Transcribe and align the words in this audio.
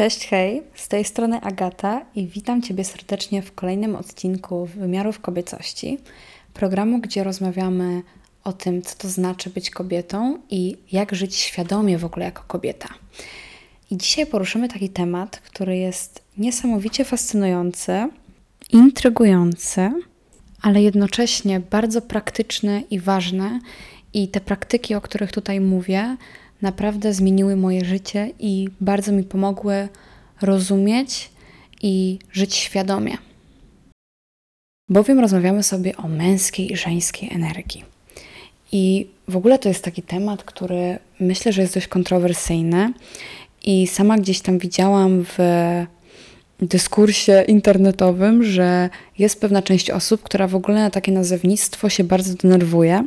Cześć, 0.00 0.26
hej, 0.26 0.62
z 0.74 0.88
tej 0.88 1.04
strony 1.04 1.40
Agata 1.40 2.06
i 2.14 2.26
witam 2.26 2.62
Ciebie 2.62 2.84
serdecznie 2.84 3.42
w 3.42 3.54
kolejnym 3.54 3.96
odcinku 3.96 4.66
Wymiarów 4.66 5.20
Kobiecości, 5.20 5.98
programu, 6.54 6.98
gdzie 6.98 7.24
rozmawiamy 7.24 8.02
o 8.44 8.52
tym, 8.52 8.82
co 8.82 8.96
to 8.98 9.08
znaczy 9.08 9.50
być 9.50 9.70
kobietą 9.70 10.38
i 10.50 10.76
jak 10.92 11.14
żyć 11.14 11.36
świadomie 11.36 11.98
w 11.98 12.04
ogóle 12.04 12.24
jako 12.24 12.42
kobieta. 12.46 12.88
I 13.90 13.96
dzisiaj 13.96 14.26
poruszymy 14.26 14.68
taki 14.68 14.88
temat, 14.88 15.36
który 15.36 15.76
jest 15.76 16.22
niesamowicie 16.38 17.04
fascynujący, 17.04 18.08
intrygujący, 18.72 19.90
ale 20.62 20.82
jednocześnie 20.82 21.60
bardzo 21.60 22.02
praktyczny 22.02 22.82
i 22.90 23.00
ważny. 23.00 23.60
I 24.14 24.28
te 24.28 24.40
praktyki, 24.40 24.94
o 24.94 25.00
których 25.00 25.32
tutaj 25.32 25.60
mówię, 25.60 26.16
naprawdę 26.62 27.14
zmieniły 27.14 27.56
moje 27.56 27.84
życie 27.84 28.30
i 28.38 28.68
bardzo 28.80 29.12
mi 29.12 29.22
pomogły 29.22 29.88
rozumieć 30.42 31.30
i 31.82 32.18
żyć 32.32 32.54
świadomie. 32.54 33.16
Bowiem 34.88 35.18
rozmawiamy 35.18 35.62
sobie 35.62 35.96
o 35.96 36.08
męskiej 36.08 36.72
i 36.72 36.76
żeńskiej 36.76 37.30
energii. 37.32 37.84
I 38.72 39.06
w 39.28 39.36
ogóle 39.36 39.58
to 39.58 39.68
jest 39.68 39.84
taki 39.84 40.02
temat, 40.02 40.44
który 40.44 40.98
myślę, 41.20 41.52
że 41.52 41.62
jest 41.62 41.74
dość 41.74 41.86
kontrowersyjny. 41.86 42.92
I 43.62 43.86
sama 43.86 44.18
gdzieś 44.18 44.40
tam 44.40 44.58
widziałam 44.58 45.24
w 45.24 45.38
dyskursie 46.60 47.44
internetowym, 47.48 48.44
że 48.44 48.90
jest 49.18 49.40
pewna 49.40 49.62
część 49.62 49.90
osób, 49.90 50.22
która 50.22 50.46
w 50.48 50.54
ogóle 50.54 50.80
na 50.80 50.90
takie 50.90 51.12
nazewnictwo 51.12 51.88
się 51.88 52.04
bardzo 52.04 52.34
denerwuje 52.34 53.04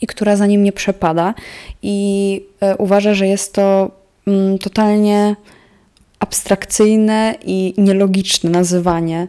i 0.00 0.06
która 0.06 0.36
za 0.36 0.46
nim 0.46 0.64
nie 0.64 0.72
przepada. 0.72 1.34
I 1.82 2.40
e, 2.60 2.76
uważa, 2.76 3.14
że 3.14 3.26
jest 3.26 3.54
to 3.54 3.90
mm, 4.26 4.58
totalnie 4.58 5.36
abstrakcyjne 6.18 7.34
i 7.44 7.74
nielogiczne 7.78 8.50
nazywanie 8.50 9.28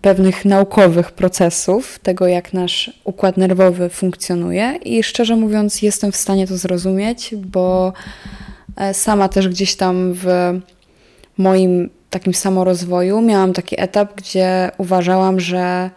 pewnych 0.00 0.44
naukowych 0.44 1.10
procesów, 1.10 1.98
tego 1.98 2.26
jak 2.26 2.52
nasz 2.52 2.90
układ 3.04 3.36
nerwowy 3.36 3.88
funkcjonuje. 3.88 4.78
I 4.84 5.02
szczerze 5.02 5.36
mówiąc 5.36 5.82
jestem 5.82 6.12
w 6.12 6.16
stanie 6.16 6.46
to 6.46 6.56
zrozumieć, 6.56 7.34
bo 7.36 7.92
e, 8.76 8.94
sama 8.94 9.28
też 9.28 9.48
gdzieś 9.48 9.76
tam 9.76 10.12
w 10.14 10.26
moim 11.38 11.90
takim 12.10 12.34
samorozwoju 12.34 13.20
miałam 13.20 13.52
taki 13.52 13.80
etap, 13.80 14.14
gdzie 14.16 14.70
uważałam, 14.78 15.40
że 15.40 15.90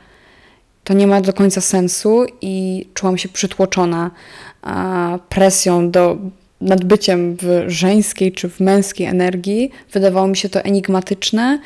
to 0.83 0.93
nie 0.93 1.07
ma 1.07 1.21
do 1.21 1.33
końca 1.33 1.61
sensu 1.61 2.25
i 2.41 2.85
czułam 2.93 3.17
się 3.17 3.29
przytłoczona 3.29 4.11
presją 5.29 5.91
do 5.91 6.17
nadbyciem 6.61 7.37
w 7.41 7.63
żeńskiej 7.67 8.31
czy 8.31 8.49
w 8.49 8.59
męskiej 8.59 9.07
energii. 9.07 9.71
Wydawało 9.93 10.27
mi 10.27 10.37
się 10.37 10.49
to 10.49 10.61
enigmatyczne 10.61 11.59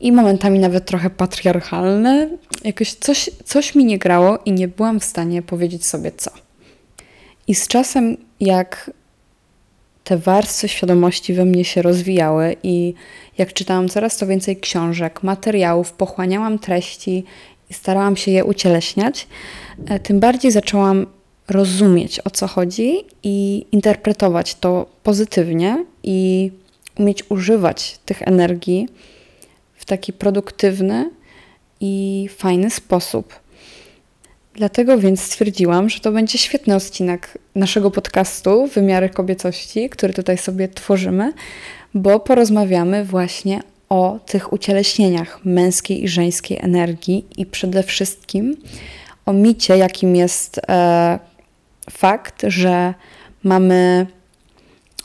i 0.00 0.12
momentami 0.12 0.58
nawet 0.58 0.86
trochę 0.86 1.10
patriarchalne. 1.10 2.28
Jakoś 2.64 2.92
coś, 2.92 3.30
coś 3.44 3.74
mi 3.74 3.84
nie 3.84 3.98
grało 3.98 4.38
i 4.44 4.52
nie 4.52 4.68
byłam 4.68 5.00
w 5.00 5.04
stanie 5.04 5.42
powiedzieć 5.42 5.86
sobie 5.86 6.12
co. 6.16 6.30
I 7.48 7.54
z 7.54 7.68
czasem, 7.68 8.16
jak 8.40 8.90
te 10.04 10.18
warstwy 10.18 10.68
świadomości 10.68 11.34
we 11.34 11.44
mnie 11.44 11.64
się 11.64 11.82
rozwijały 11.82 12.56
i 12.62 12.94
jak 13.38 13.52
czytałam 13.52 13.88
coraz 13.88 14.16
to 14.16 14.26
więcej 14.26 14.56
książek, 14.56 15.22
materiałów, 15.22 15.92
pochłaniałam 15.92 16.58
treści 16.58 17.24
i 17.70 17.74
starałam 17.74 18.16
się 18.16 18.30
je 18.30 18.44
ucieleśniać, 18.44 19.26
e, 19.88 19.98
tym 19.98 20.20
bardziej 20.20 20.50
zaczęłam 20.50 21.06
rozumieć 21.48 22.20
o 22.24 22.30
co 22.30 22.46
chodzi 22.46 23.04
i 23.22 23.66
interpretować 23.72 24.54
to 24.54 24.86
pozytywnie 25.02 25.84
i 26.02 26.50
umieć 26.98 27.24
używać 27.30 27.98
tych 28.04 28.22
energii 28.22 28.88
w 29.76 29.84
taki 29.84 30.12
produktywny 30.12 31.10
i 31.80 32.28
fajny 32.36 32.70
sposób. 32.70 33.40
Dlatego 34.54 34.98
więc 34.98 35.22
stwierdziłam, 35.22 35.90
że 35.90 36.00
to 36.00 36.12
będzie 36.12 36.38
świetny 36.38 36.74
odcinek 36.74 37.38
naszego 37.54 37.90
podcastu 37.90 38.66
Wymiary 38.66 39.08
Kobiecości, 39.08 39.90
który 39.90 40.14
tutaj 40.14 40.38
sobie 40.38 40.68
tworzymy, 40.68 41.32
bo 41.94 42.20
porozmawiamy 42.20 43.04
właśnie 43.04 43.62
o 43.90 44.18
tych 44.26 44.52
ucieleśnieniach 44.52 45.44
męskiej 45.44 46.04
i 46.04 46.08
żeńskiej 46.08 46.58
energii 46.60 47.26
i 47.36 47.46
przede 47.46 47.82
wszystkim 47.82 48.56
o 49.26 49.32
micie, 49.32 49.76
jakim 49.76 50.16
jest 50.16 50.60
e, 50.68 51.18
fakt, 51.90 52.42
że 52.46 52.94
mamy 53.44 54.06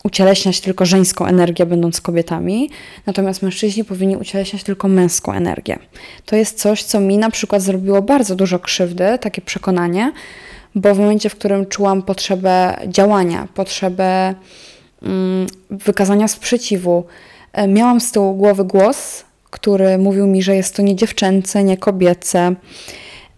ucieleśniać 0.03 0.61
tylko 0.61 0.85
żeńską 0.85 1.25
energię, 1.25 1.65
będąc 1.65 2.01
kobietami, 2.01 2.69
natomiast 3.05 3.41
mężczyźni 3.41 3.83
powinni 3.83 4.17
ucieleśniać 4.17 4.63
tylko 4.63 4.87
męską 4.87 5.33
energię. 5.33 5.79
To 6.25 6.35
jest 6.35 6.59
coś, 6.59 6.83
co 6.83 6.99
mi 6.99 7.17
na 7.17 7.31
przykład 7.31 7.61
zrobiło 7.61 8.01
bardzo 8.01 8.35
dużo 8.35 8.59
krzywdy, 8.59 9.17
takie 9.21 9.41
przekonanie, 9.41 10.11
bo 10.75 10.95
w 10.95 10.99
momencie, 10.99 11.29
w 11.29 11.35
którym 11.35 11.65
czułam 11.65 12.01
potrzebę 12.01 12.77
działania, 12.87 13.47
potrzebę 13.53 14.35
mm, 15.01 15.47
wykazania 15.69 16.27
sprzeciwu, 16.27 17.03
miałam 17.67 18.01
z 18.01 18.11
tyłu 18.11 18.33
głowy 18.33 18.63
głos, 18.63 19.23
który 19.49 19.97
mówił 19.97 20.27
mi, 20.27 20.43
że 20.43 20.55
jest 20.55 20.75
to 20.75 20.81
nie 20.81 20.95
dziewczęce, 20.95 21.63
nie 21.63 21.77
kobiece. 21.77 22.55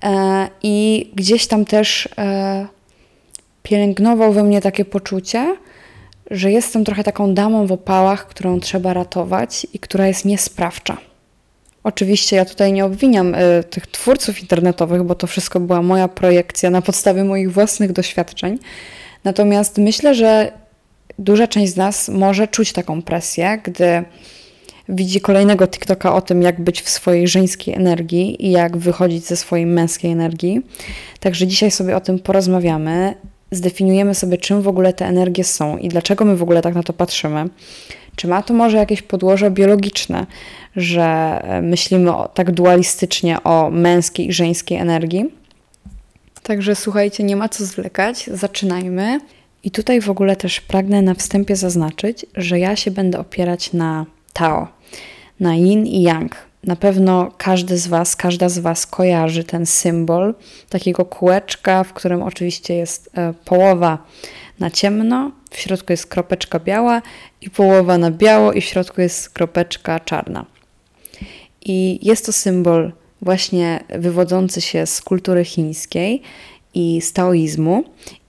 E, 0.04 0.48
I 0.64 1.10
gdzieś 1.16 1.48
tam 1.48 1.66
też 1.66 2.10
e, 2.18 2.68
pielęgnował 3.64 4.34
we 4.34 4.44
mnie 4.44 4.62
takie 4.62 4.86
poczucie, 4.86 5.58
że 6.32 6.52
jestem 6.52 6.86
trochę 6.86 7.04
taką 7.04 7.34
damą 7.34 7.68
w 7.68 7.72
opałach, 7.72 8.28
którą 8.28 8.60
trzeba 8.60 8.94
ratować 8.94 9.68
i 9.74 9.80
która 9.80 10.08
jest 10.08 10.26
niesprawcza. 10.26 10.98
Oczywiście 11.84 12.36
ja 12.36 12.46
tutaj 12.46 12.74
nie 12.74 12.86
obwiniam 12.86 13.36
y, 13.36 13.64
tych 13.70 13.88
twórców 13.88 14.42
internetowych, 14.42 15.04
bo 15.04 15.16
to 15.16 15.28
wszystko 15.28 15.60
była 15.60 15.82
moja 15.82 16.08
projekcja 16.08 16.70
na 16.70 16.82
podstawie 16.82 17.24
moich 17.24 17.52
własnych 17.52 17.92
doświadczeń. 17.92 18.60
Natomiast 19.24 19.78
myślę, 19.78 20.16
że 20.16 20.52
duża 21.20 21.48
część 21.48 21.74
z 21.74 21.76
nas 21.76 22.10
może 22.10 22.48
czuć 22.48 22.74
taką 22.74 23.02
presję, 23.02 23.60
gdy 23.64 24.04
widzi 24.90 25.22
kolejnego 25.22 25.68
TikToka 25.68 26.16
o 26.16 26.22
tym, 26.22 26.42
jak 26.42 26.62
być 26.62 26.82
w 26.82 26.90
swojej 26.90 27.28
żeńskiej 27.28 27.74
energii 27.74 28.46
i 28.46 28.52
jak 28.52 28.78
wychodzić 28.78 29.26
ze 29.26 29.36
swojej 29.36 29.66
męskiej 29.66 30.12
energii. 30.12 30.62
Także 31.20 31.48
dzisiaj 31.48 31.72
sobie 31.72 31.96
o 31.96 32.02
tym 32.02 32.20
porozmawiamy 32.20 33.14
zdefiniujemy 33.52 34.16
sobie, 34.16 34.38
czym 34.38 34.62
w 34.62 34.68
ogóle 34.68 34.94
te 34.94 35.06
energie 35.06 35.44
są 35.44 35.78
i 35.78 35.90
dlaczego 35.90 36.26
my 36.26 36.36
w 36.36 36.44
ogóle 36.44 36.62
tak 36.62 36.76
na 36.76 36.84
to 36.84 36.94
patrzymy. 36.94 37.46
Czy 38.16 38.28
ma 38.28 38.42
to 38.42 38.54
może 38.54 38.78
jakieś 38.78 39.02
podłoże 39.02 39.52
biologiczne, 39.52 40.26
że 40.76 41.04
e, 41.44 41.62
myślimy 41.62 42.12
tak 42.34 42.52
dualistycznie 42.52 43.44
o 43.44 43.70
męskiej 43.70 44.28
i 44.28 44.34
żeńskiej 44.34 44.78
energii? 44.78 45.26
Także 46.44 46.76
słuchajcie, 46.76 47.24
nie 47.24 47.36
ma 47.36 47.50
co 47.50 47.66
zwlekać, 47.66 48.30
zaczynajmy. 48.34 49.20
I 49.68 49.72
tutaj 49.72 50.02
w 50.02 50.10
ogóle 50.10 50.36
też 50.36 50.62
pragnę 50.62 51.02
na 51.02 51.14
wstępie 51.14 51.56
zaznaczyć, 51.56 52.26
że 52.36 52.60
ja 52.60 52.76
się 52.76 52.92
będę 52.92 53.20
opierać 53.20 53.74
na 53.74 54.06
Tao, 54.34 54.68
na 55.40 55.56
Yin 55.56 55.86
i 55.88 56.02
Yang, 56.02 56.36
na 56.64 56.76
pewno 56.76 57.32
każdy 57.38 57.78
z 57.78 57.88
Was, 57.88 58.16
każda 58.16 58.50
z 58.50 58.60
Was 58.60 58.88
kojarzy 58.88 59.44
ten 59.44 59.66
symbol 59.66 60.34
takiego 60.70 61.06
kółeczka, 61.06 61.84
w 61.84 61.94
którym 61.94 62.24
oczywiście 62.24 62.76
jest 62.76 63.10
e, 63.18 63.34
połowa 63.46 63.98
na 64.60 64.72
ciemno, 64.72 65.32
w 65.50 65.58
środku 65.60 65.94
jest 65.94 66.08
kropeczka 66.08 66.60
biała 66.60 67.02
i 67.42 67.50
połowa 67.50 67.98
na 67.98 68.12
biało 68.12 68.54
i 68.54 68.62
w 68.62 68.66
środku 68.66 69.02
jest 69.02 69.30
kropeczka 69.30 70.00
czarna. 70.00 70.46
I 71.66 72.00
jest 72.08 72.26
to 72.26 72.32
symbol 72.32 72.92
właśnie 73.22 73.84
wywodzący 73.90 74.62
się 74.62 74.86
z 74.86 75.02
kultury 75.02 75.46
chińskiej 75.46 76.22
i 76.78 77.02
z 77.02 77.14
taoizmu. 77.14 77.84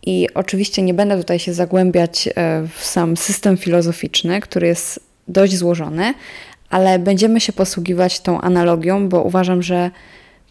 I 0.07 0.29
oczywiście 0.35 0.83
nie 0.83 0.95
będę 0.95 1.17
tutaj 1.17 1.39
się 1.39 1.55
zagłębiać 1.55 2.29
e, 2.29 2.33
w 2.75 2.85
sam 2.85 3.17
system 3.17 3.57
filozoficzny, 3.57 4.41
który 4.41 4.67
jest 4.67 5.01
dość 5.29 5.57
złożony, 5.57 6.15
ale 6.71 6.99
będziemy 6.99 7.41
się 7.41 7.53
posługiwać 7.53 8.21
tą 8.21 8.41
analogią, 8.41 9.09
bo 9.09 9.23
uważam, 9.23 9.62
że 9.62 9.91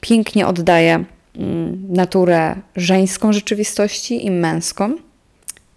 pięknie 0.01 0.47
oddaje 0.47 1.03
mm, 1.35 1.85
naturę 1.89 2.55
żeńską 2.75 3.33
rzeczywistości 3.33 4.25
i 4.25 4.31
męską. 4.31 4.95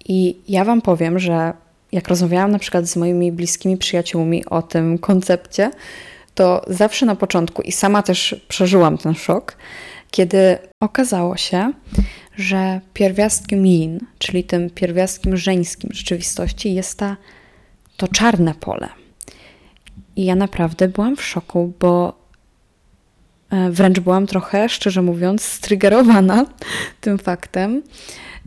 I 0.08 0.36
ja 0.48 0.64
Wam 0.64 0.82
powiem, 0.82 1.18
że 1.18 1.52
jak 1.92 2.08
rozmawiałam 2.08 2.50
na 2.50 2.58
przykład 2.58 2.86
z 2.86 2.96
moimi 2.96 3.32
bliskimi 3.32 3.76
przyjaciółmi 3.76 4.44
o 4.46 4.62
tym 4.62 4.98
koncepcie, 4.98 5.70
to 6.34 6.64
zawsze 6.68 7.06
na 7.06 7.14
początku, 7.16 7.62
i 7.62 7.72
sama 7.72 8.02
też 8.02 8.44
przeżyłam 8.48 8.98
ten 8.98 9.14
szok, 9.14 9.56
kiedy 10.10 10.58
okazało 10.80 11.36
się, 11.36 11.72
że 12.36 12.80
pierwiastkiem 12.94 13.66
yin, 13.66 14.00
czyli 14.18 14.44
tym 14.44 14.70
pierwiastkiem 14.70 15.36
żeńskim 15.36 15.90
rzeczywistości, 15.92 16.74
jest 16.74 16.98
ta, 16.98 17.16
to 17.96 18.08
czarne 18.08 18.54
pole. 18.54 18.88
I 20.16 20.24
ja 20.24 20.34
naprawdę 20.34 20.88
byłam 20.88 21.16
w 21.16 21.22
szoku, 21.22 21.72
bo 21.80 22.20
e, 23.50 23.70
wręcz 23.70 24.00
byłam 24.00 24.26
trochę, 24.26 24.68
szczerze 24.68 25.02
mówiąc, 25.02 25.42
strygerowana 25.42 26.46
tym 27.00 27.18
faktem. 27.18 27.82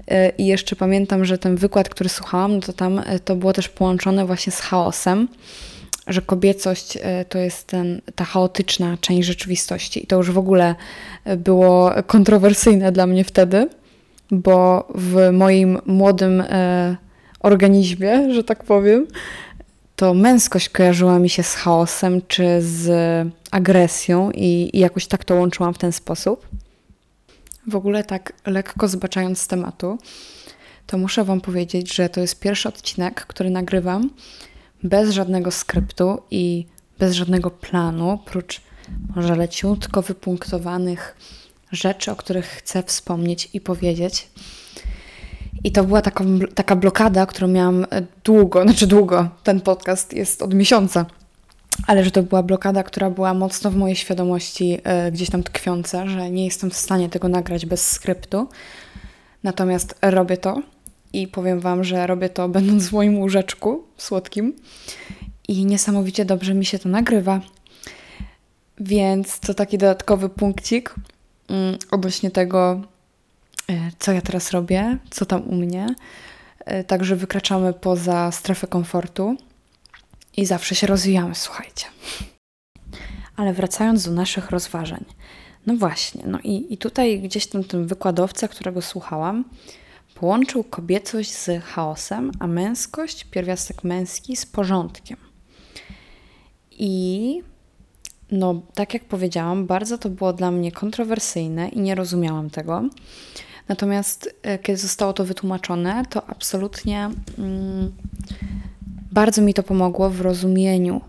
E, 0.08 0.30
I 0.30 0.46
jeszcze 0.46 0.76
pamiętam, 0.76 1.26
że 1.26 1.38
ten 1.38 1.56
wykład, 1.56 1.90
który 1.90 2.10
słuchałam, 2.10 2.56
no 2.56 2.62
to 2.62 2.74
tam 2.74 3.02
e, 3.06 3.20
to 3.20 3.36
było 3.36 3.54
też 3.54 3.70
połączone 3.70 4.26
właśnie 4.26 4.52
z 4.52 4.60
chaosem, 4.60 5.28
że 6.08 6.22
kobiecość 6.22 6.98
e, 7.02 7.26
to 7.26 7.38
jest 7.38 7.68
ten, 7.68 8.02
ta 8.16 8.26
chaotyczna 8.26 8.98
część 9.02 9.28
rzeczywistości. 9.28 10.04
I 10.04 10.08
to 10.08 10.16
już 10.16 10.32
w 10.32 10.38
ogóle 10.38 10.76
było 11.38 11.92
kontrowersyjne 12.08 12.92
dla 12.92 13.08
mnie 13.08 13.24
wtedy, 13.24 13.70
bo 14.32 14.88
w 14.96 15.30
moim 15.32 15.80
młodym 15.86 16.42
e, 16.42 16.98
organizmie, 17.40 18.34
że 18.34 18.44
tak 18.44 18.64
powiem, 18.64 19.08
to 19.96 20.14
męskość 20.14 20.70
kojarzyła 20.70 21.20
mi 21.20 21.30
się 21.30 21.44
z 21.44 21.56
chaosem 21.56 22.22
czy 22.28 22.62
z 22.62 22.88
agresją 23.52 24.32
i, 24.32 24.70
i 24.74 24.80
jakoś 24.80 25.08
tak 25.08 25.26
to 25.26 25.36
łączyłam 25.36 25.74
w 25.74 25.78
ten 25.78 25.92
sposób. 25.92 26.48
W 27.68 27.76
ogóle 27.76 28.04
tak 28.04 28.34
lekko 28.46 28.88
zbaczając 28.88 29.42
z 29.42 29.48
tematu, 29.48 29.98
to 30.88 30.98
muszę 30.98 31.24
Wam 31.24 31.42
powiedzieć, 31.42 31.96
że 31.96 32.10
to 32.10 32.22
jest 32.22 32.40
pierwszy 32.40 32.70
odcinek, 32.70 33.26
który 33.26 33.50
nagrywam 33.50 34.10
bez 34.84 35.10
żadnego 35.10 35.52
skryptu 35.52 36.22
i 36.32 36.66
bez 37.00 37.16
żadnego 37.16 37.52
planu, 37.52 38.20
prócz 38.26 38.62
może 39.16 39.36
leciutko 39.36 40.02
wypunktowanych 40.02 41.16
rzeczy, 41.72 42.12
o 42.12 42.16
których 42.16 42.46
chcę 42.46 42.84
wspomnieć 42.84 43.50
i 43.54 43.62
powiedzieć. 43.62 44.30
I 45.64 45.72
to 45.72 45.84
była 45.84 46.02
taka, 46.02 46.24
taka 46.56 46.76
blokada, 46.76 47.26
którą 47.26 47.48
miałam 47.48 47.86
długo, 48.24 48.62
znaczy 48.68 48.88
długo, 48.88 49.30
ten 49.44 49.62
podcast 49.62 50.14
jest 50.14 50.42
od 50.42 50.54
miesiąca, 50.54 51.06
ale 51.88 52.04
że 52.04 52.12
to 52.12 52.24
była 52.24 52.44
blokada, 52.44 52.84
która 52.84 53.10
była 53.10 53.34
mocno 53.34 53.72
w 53.72 53.76
mojej 53.76 53.96
świadomości 53.96 54.78
y, 55.08 55.12
gdzieś 55.12 55.30
tam 55.30 55.44
tkwiąca, 55.44 56.08
że 56.08 56.30
nie 56.30 56.46
jestem 56.46 56.70
w 56.70 56.78
stanie 56.78 57.10
tego 57.10 57.28
nagrać 57.28 57.66
bez 57.66 57.92
skryptu. 57.92 58.48
Natomiast 59.44 59.96
robię 60.02 60.38
to 60.38 60.62
i 61.14 61.28
powiem 61.28 61.60
Wam, 61.60 61.84
że 61.84 62.08
robię 62.08 62.30
to 62.30 62.50
będąc 62.50 62.88
w 62.88 62.92
moim 62.92 63.18
łóżeczku 63.18 63.84
słodkim 63.98 64.56
i 65.48 65.66
niesamowicie 65.66 66.26
dobrze 66.26 66.54
mi 66.54 66.66
się 66.66 66.80
to 66.80 66.90
nagrywa. 66.90 67.42
Więc 68.80 69.40
to 69.40 69.54
taki 69.54 69.78
dodatkowy 69.78 70.30
punkcik 70.30 70.96
mm, 71.50 71.78
odnośnie 71.92 72.32
tego, 72.32 72.82
e, 73.70 73.92
co 74.00 74.12
ja 74.12 74.22
teraz 74.22 74.52
robię, 74.52 74.98
co 75.10 75.26
tam 75.26 75.42
u 75.42 75.56
mnie. 75.56 75.96
E, 76.66 76.84
także 76.84 77.16
wykraczamy 77.16 77.74
poza 77.74 78.32
strefę 78.32 78.68
komfortu 78.68 79.38
i 80.38 80.46
zawsze 80.46 80.76
się 80.76 80.88
rozwijamy, 80.88 81.36
słuchajcie. 81.36 81.86
Ale 83.36 83.54
wracając 83.54 84.06
do 84.06 84.12
naszych 84.12 84.50
rozważań. 84.50 85.06
No 85.66 85.76
właśnie, 85.76 86.24
no 86.28 86.40
i, 86.44 86.74
i 86.74 86.78
tutaj 86.78 87.22
gdzieś 87.22 87.48
tam 87.48 87.64
ten 87.64 87.88
wykładowca, 87.88 88.48
którego 88.48 88.82
słuchałam, 88.82 89.44
Połączył 90.16 90.64
kobiecość 90.64 91.32
z 91.32 91.64
chaosem, 91.64 92.32
a 92.40 92.48
męskość, 92.48 93.24
pierwiastek 93.24 93.84
męski, 93.84 94.36
z 94.36 94.46
porządkiem. 94.46 95.18
I 96.72 97.42
no, 98.32 98.62
tak 98.74 98.94
jak 98.94 99.06
powiedziałam, 99.06 99.66
bardzo 99.66 99.98
to 99.98 100.10
było 100.10 100.34
dla 100.34 100.52
mnie 100.52 100.72
kontrowersyjne 100.72 101.70
i 101.70 101.80
nie 101.80 101.96
rozumiałam 101.96 102.50
tego. 102.50 102.84
Natomiast 103.68 104.36
e, 104.44 104.60
kiedy 104.60 104.78
zostało 104.78 105.14
to 105.14 105.26
wytłumaczone, 105.26 106.04
to 106.10 106.30
absolutnie 106.30 107.10
mm, 107.38 107.92
bardzo 109.12 109.42
mi 109.42 109.54
to 109.54 109.64
pomogło 109.64 110.10
w 110.10 110.22
rozumieniu 110.22 111.02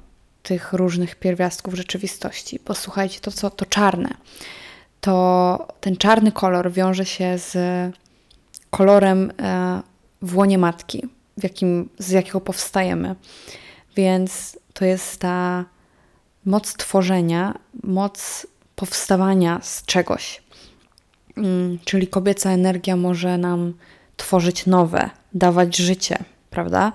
tych 0.42 0.72
różnych 0.72 1.16
pierwiastków 1.16 1.74
rzeczywistości. 1.74 2.58
Posłuchajcie, 2.58 3.20
to 3.20 3.30
co 3.30 3.50
to 3.50 3.66
czarne. 3.66 4.14
To 5.00 5.68
ten 5.80 5.96
czarny 5.96 6.32
kolor 6.32 6.72
wiąże 6.72 7.06
się 7.06 7.38
z 7.38 7.56
kolorem 8.76 9.32
e, 9.42 9.82
w 10.22 10.36
łonie 10.36 10.58
matki, 10.58 11.02
w 11.36 11.42
jakim, 11.42 11.88
z 11.98 12.10
jakiego 12.10 12.40
powstajemy. 12.40 13.14
Więc 13.96 14.58
to 14.72 14.84
jest 14.84 15.20
ta 15.20 15.64
moc 16.44 16.76
tworzenia, 16.76 17.54
moc 17.82 18.46
powstawania 18.76 19.60
z 19.62 19.84
czegoś. 19.84 20.42
Mm, 21.36 21.78
czyli 21.84 22.06
kobieca 22.06 22.50
energia 22.50 22.96
może 22.96 23.38
nam 23.38 23.74
tworzyć 24.16 24.66
nowe, 24.66 25.10
dawać 25.34 25.76
życie, 25.76 26.18
prawda? 26.50 26.92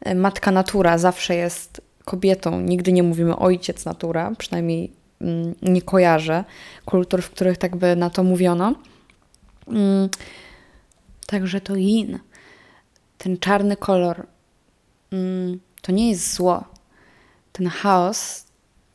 E, 0.00 0.14
matka 0.14 0.50
natura 0.50 0.98
zawsze 0.98 1.34
jest 1.34 1.80
kobietą, 2.04 2.60
nigdy 2.60 2.92
nie 2.92 3.02
mówimy 3.02 3.36
ojciec 3.36 3.84
natura, 3.84 4.32
przynajmniej 4.38 4.92
mm, 5.20 5.54
nie 5.62 5.82
kojarzę 5.82 6.44
kultur, 6.84 7.22
w 7.22 7.30
których 7.30 7.58
tak 7.58 7.76
by 7.76 7.96
na 7.96 8.10
to 8.10 8.22
mówiono. 8.22 8.74
Także 11.28 11.60
to 11.60 11.76
yin, 11.76 12.18
ten 13.18 13.38
czarny 13.38 13.76
kolor, 13.76 14.26
mm, 15.12 15.60
to 15.82 15.92
nie 15.92 16.10
jest 16.10 16.34
zło. 16.34 16.64
Ten 17.52 17.68
chaos 17.68 18.44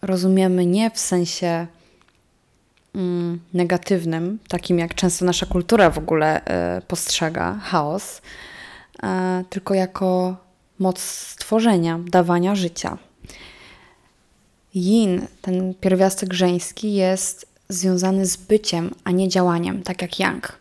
rozumiemy 0.02 0.66
nie 0.66 0.92
w 0.92 1.00
sensie 1.00 1.68
mm, 2.96 3.40
negatywnym, 3.54 4.40
takim 4.48 4.80
jak 4.80 4.96
często 4.96 5.26
nasza 5.26 5.46
kultura 5.46 5.90
w 5.90 5.98
ogóle 5.98 6.42
y, 6.78 6.82
postrzega 6.82 7.60
chaos, 7.64 8.18
y, 8.18 9.08
tylko 9.50 9.74
jako 9.74 10.38
moc 10.80 11.00
stworzenia, 11.02 12.00
dawania 12.06 12.56
życia. 12.56 12.98
Yin, 14.76 15.28
ten 15.42 15.74
pierwiastek 15.74 16.34
żeński, 16.34 16.94
jest 16.94 17.48
związany 17.70 18.26
z 18.26 18.38
byciem, 18.38 18.96
a 19.04 19.12
nie 19.12 19.30
działaniem, 19.30 19.84
tak 19.84 20.02
jak 20.02 20.20
yang. 20.20 20.60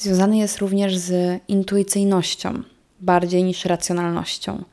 Związany 0.00 0.36
jest 0.36 0.58
również 0.58 0.96
z 0.96 1.40
intuicyjnością, 1.48 2.62
bardziej 3.00 3.44
niż 3.44 3.64
racjonalnością, 3.64 4.64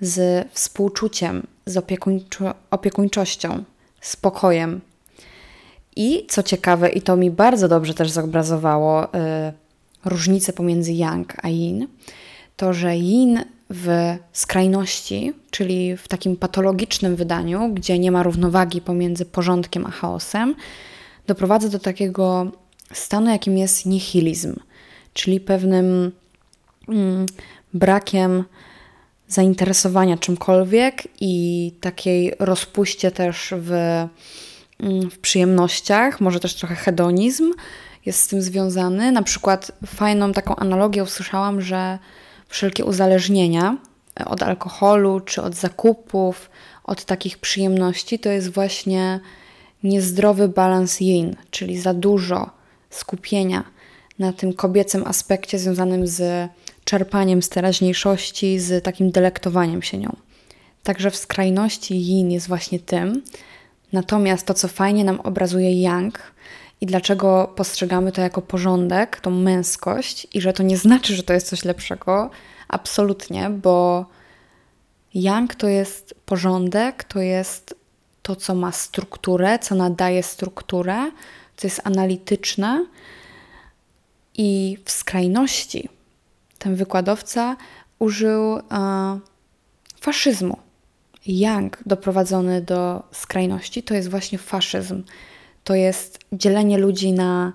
z 0.00 0.48
współczuciem, 0.52 1.46
z 1.66 1.76
opiekuńczo 1.76 2.54
opiekuńczością, 2.70 3.64
spokojem. 4.00 4.80
I 5.96 6.26
co 6.28 6.42
ciekawe, 6.42 6.88
i 6.88 7.02
to 7.02 7.16
mi 7.16 7.30
bardzo 7.30 7.68
dobrze 7.68 7.94
też 7.94 8.10
zobrazowało 8.10 9.04
y, 9.04 9.08
różnicę 10.04 10.52
pomiędzy 10.52 10.92
yang 10.92 11.44
a 11.44 11.48
yin, 11.48 11.88
to 12.56 12.72
że 12.72 12.96
yin 12.96 13.44
w 13.70 14.16
skrajności, 14.32 15.32
czyli 15.50 15.96
w 15.96 16.08
takim 16.08 16.36
patologicznym 16.36 17.16
wydaniu, 17.16 17.68
gdzie 17.74 17.98
nie 17.98 18.12
ma 18.12 18.22
równowagi 18.22 18.80
pomiędzy 18.80 19.24
porządkiem 19.24 19.86
a 19.86 19.90
chaosem, 19.90 20.54
doprowadza 21.26 21.68
do 21.68 21.78
takiego 21.78 22.52
stanu, 22.92 23.30
jakim 23.30 23.58
jest 23.58 23.86
nihilizm, 23.86 24.56
czyli 25.12 25.40
pewnym 25.40 26.12
mm, 26.88 27.26
brakiem 27.74 28.44
zainteresowania 29.28 30.16
czymkolwiek 30.16 31.08
i 31.20 31.74
takiej 31.80 32.32
rozpuście 32.38 33.10
też 33.10 33.54
w, 33.56 33.72
mm, 34.80 35.10
w 35.10 35.18
przyjemnościach, 35.18 36.20
może 36.20 36.40
też 36.40 36.54
trochę 36.54 36.74
hedonizm 36.74 37.52
jest 38.06 38.20
z 38.20 38.28
tym 38.28 38.42
związany. 38.42 39.12
Na 39.12 39.22
przykład 39.22 39.72
fajną 39.86 40.32
taką 40.32 40.56
analogię 40.56 41.02
usłyszałam, 41.02 41.60
że 41.60 41.98
wszelkie 42.48 42.84
uzależnienia 42.84 43.76
od 44.26 44.42
alkoholu 44.42 45.20
czy 45.20 45.42
od 45.42 45.54
zakupów, 45.54 46.50
od 46.84 47.04
takich 47.04 47.38
przyjemności, 47.38 48.18
to 48.18 48.28
jest 48.28 48.50
właśnie 48.50 49.20
niezdrowy 49.82 50.48
balans 50.48 51.00
yin, 51.00 51.36
czyli 51.50 51.80
za 51.80 51.94
dużo 51.94 52.50
skupienia 52.94 53.64
na 54.18 54.32
tym 54.32 54.52
kobiecym 54.52 55.06
aspekcie 55.06 55.58
związanym 55.58 56.06
z 56.06 56.50
czerpaniem 56.84 57.42
z 57.42 57.48
teraźniejszości, 57.48 58.58
z 58.58 58.84
takim 58.84 59.10
delektowaniem 59.10 59.82
się 59.82 59.98
nią. 59.98 60.16
Także 60.82 61.10
w 61.10 61.16
skrajności 61.16 61.94
yin 61.94 62.30
jest 62.30 62.48
właśnie 62.48 62.78
tym. 62.78 63.22
Natomiast 63.92 64.46
to, 64.46 64.54
co 64.54 64.68
fajnie 64.68 65.04
nam 65.04 65.20
obrazuje 65.20 65.82
yang 65.82 66.32
i 66.80 66.86
dlaczego 66.86 67.52
postrzegamy 67.56 68.12
to 68.12 68.20
jako 68.20 68.42
porządek, 68.42 69.20
tą 69.20 69.30
męskość, 69.30 70.26
i 70.34 70.40
że 70.40 70.52
to 70.52 70.62
nie 70.62 70.76
znaczy, 70.76 71.16
że 71.16 71.22
to 71.22 71.32
jest 71.32 71.48
coś 71.48 71.64
lepszego, 71.64 72.30
absolutnie, 72.68 73.50
bo 73.50 74.06
yang 75.14 75.54
to 75.54 75.68
jest 75.68 76.14
porządek, 76.26 77.04
to 77.04 77.20
jest 77.20 77.74
to, 78.22 78.36
co 78.36 78.54
ma 78.54 78.72
strukturę, 78.72 79.58
co 79.58 79.74
nadaje 79.74 80.22
strukturę, 80.22 81.10
co 81.62 81.66
jest 81.66 81.80
analityczne 81.84 82.86
i 84.34 84.78
w 84.84 84.90
skrajności 84.90 85.88
ten 86.58 86.74
wykładowca 86.74 87.56
użył 87.98 88.56
e, 88.56 88.62
faszyzmu. 90.00 90.58
Yang 91.26 91.78
doprowadzony 91.86 92.62
do 92.62 93.02
skrajności 93.12 93.82
to 93.82 93.94
jest 93.94 94.08
właśnie 94.08 94.38
faszyzm. 94.38 95.02
To 95.64 95.74
jest 95.74 96.18
dzielenie 96.32 96.78
ludzi 96.78 97.12
na 97.12 97.52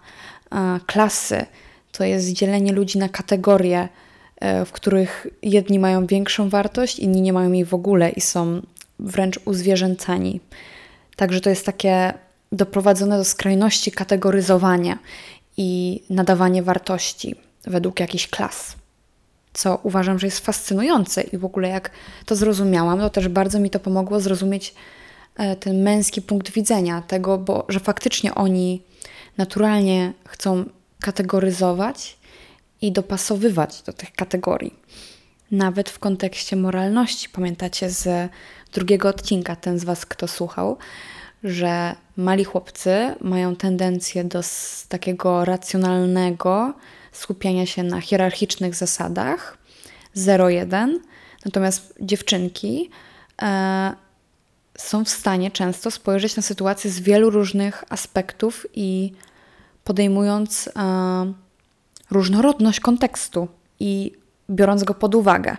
e, 0.51 0.79
klasy, 0.85 1.45
to 1.91 2.03
jest 2.03 2.31
dzielenie 2.31 2.73
ludzi 2.73 2.97
na 2.97 3.09
kategorie, 3.09 3.89
e, 4.35 4.65
w 4.65 4.71
których 4.71 5.27
jedni 5.41 5.79
mają 5.79 6.05
większą 6.05 6.49
wartość, 6.49 6.99
inni 6.99 7.21
nie 7.21 7.33
mają 7.33 7.51
jej 7.51 7.65
w 7.65 7.73
ogóle 7.73 8.09
i 8.09 8.21
są 8.21 8.61
wręcz 8.99 9.39
uzwierzęcani. 9.45 10.39
Także 11.15 11.41
to 11.41 11.49
jest 11.49 11.65
takie 11.65 12.13
doprowadzone 12.51 13.17
do 13.17 13.23
skrajności 13.25 13.91
kategoryzowania 13.91 14.97
i 15.57 16.01
nadawanie 16.09 16.63
wartości 16.63 17.35
według 17.63 17.99
jakichś 17.99 18.27
klas. 18.27 18.75
co 19.53 19.79
uważam, 19.83 20.19
że 20.19 20.27
jest 20.27 20.39
fascynujące 20.39 21.21
i 21.21 21.37
w 21.37 21.45
ogóle 21.45 21.69
jak 21.69 21.91
to 22.25 22.35
zrozumiałam, 22.35 22.99
to 22.99 23.09
też 23.09 23.27
bardzo 23.27 23.59
mi 23.59 23.69
to 23.69 23.79
pomogło 23.79 24.19
zrozumieć 24.19 24.75
e, 25.35 25.55
ten 25.55 25.83
męski 25.83 26.21
punkt 26.21 26.51
widzenia 26.51 27.01
tego, 27.01 27.37
bo 27.37 27.65
że 27.69 27.79
faktycznie 27.79 28.35
oni 28.35 28.81
naturalnie 29.37 30.13
chcą 30.27 30.65
kategoryzować 31.01 32.17
i 32.81 32.91
dopasowywać 32.91 33.81
do 33.81 33.93
tych 33.93 34.13
kategorii. 34.13 34.73
Nawet 35.51 35.89
w 35.89 35.99
kontekście 35.99 36.55
moralności. 36.55 37.29
Pamiętacie 37.29 37.89
z 37.89 38.31
drugiego 38.73 39.09
odcinka, 39.09 39.55
ten 39.55 39.79
z 39.79 39.83
Was, 39.83 40.05
kto 40.05 40.27
słuchał, 40.27 40.77
że 41.43 41.95
mali 42.17 42.43
chłopcy 42.43 43.15
mają 43.21 43.55
tendencję 43.55 44.23
do 44.23 44.41
takiego 44.89 45.45
racjonalnego 45.45 46.73
skupiania 47.11 47.65
się 47.65 47.83
na 47.83 48.01
hierarchicznych 48.01 48.75
zasadach 48.75 49.57
0-1, 50.15 50.93
natomiast 51.45 51.93
dziewczynki 51.99 52.89
e, 53.41 53.95
są 54.77 55.05
w 55.05 55.09
stanie 55.09 55.51
często 55.51 55.91
spojrzeć 55.91 56.35
na 56.35 56.43
sytuację 56.43 56.91
z 56.91 56.99
wielu 56.99 57.29
różnych 57.29 57.83
aspektów 57.89 58.65
i 58.73 59.13
podejmując 59.83 60.67
e, 60.67 61.33
różnorodność 62.11 62.79
kontekstu 62.79 63.47
i 63.79 64.11
biorąc 64.49 64.83
go 64.83 64.93
pod 64.93 65.15
uwagę. 65.15 65.57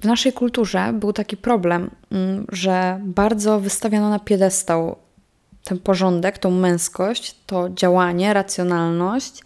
W 0.00 0.04
naszej 0.04 0.32
kulturze 0.32 0.92
był 0.92 1.12
taki 1.12 1.36
problem, 1.36 1.90
mm, 2.10 2.46
że 2.52 3.00
bardzo 3.04 3.60
wystawiano 3.60 4.10
na 4.10 4.18
piedestał 4.18 4.96
ten 5.64 5.78
porządek, 5.78 6.38
tą 6.38 6.50
męskość, 6.50 7.36
to 7.46 7.70
działanie, 7.70 8.32
racjonalność, 8.32 9.42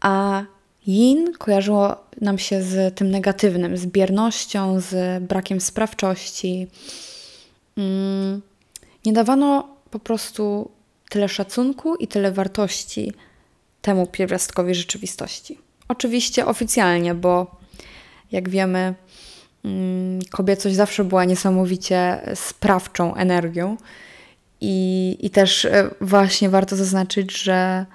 a 0.00 0.42
yin 0.86 1.32
kojarzyło 1.38 1.96
nam 2.20 2.38
się 2.38 2.62
z 2.62 2.94
tym 2.94 3.10
negatywnym, 3.10 3.76
z 3.76 3.86
biernością, 3.86 4.80
z 4.80 5.22
brakiem 5.24 5.60
sprawczości. 5.60 6.66
Mm, 7.76 8.42
nie 9.06 9.12
dawano 9.12 9.68
po 9.90 9.98
prostu 9.98 10.70
tyle 11.08 11.28
szacunku 11.28 11.96
i 11.96 12.08
tyle 12.08 12.32
wartości 12.32 13.12
temu 13.82 14.06
pierwiastkowi 14.06 14.74
rzeczywistości. 14.74 15.58
Oczywiście 15.88 16.46
oficjalnie, 16.46 17.14
bo 17.14 17.56
jak 18.32 18.48
wiemy, 18.48 18.94
kobiecość 20.30 20.76
zawsze 20.76 21.04
była 21.04 21.24
niesamowicie 21.24 22.20
sprawczą 22.34 23.14
energią. 23.14 23.76
I, 24.60 25.16
I 25.20 25.30
też 25.30 25.64
e, 25.64 25.90
właśnie 26.00 26.50
warto 26.50 26.76
zaznaczyć, 26.76 27.42
że 27.42 27.86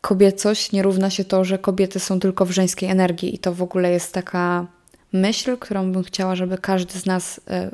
kobiecość 0.00 0.72
nie 0.72 0.82
równa 0.82 1.10
się 1.10 1.24
to, 1.24 1.44
że 1.44 1.58
kobiety 1.58 2.00
są 2.00 2.20
tylko 2.20 2.44
w 2.44 2.50
żeńskiej 2.50 2.90
energii, 2.90 3.34
i 3.34 3.38
to 3.38 3.54
w 3.54 3.62
ogóle 3.62 3.90
jest 3.90 4.14
taka 4.14 4.66
myśl, 5.12 5.56
którą 5.56 5.92
bym 5.92 6.04
chciała, 6.04 6.36
żeby 6.36 6.58
każdy 6.58 6.98
z 6.98 7.06
nas 7.06 7.40
e, 7.48 7.70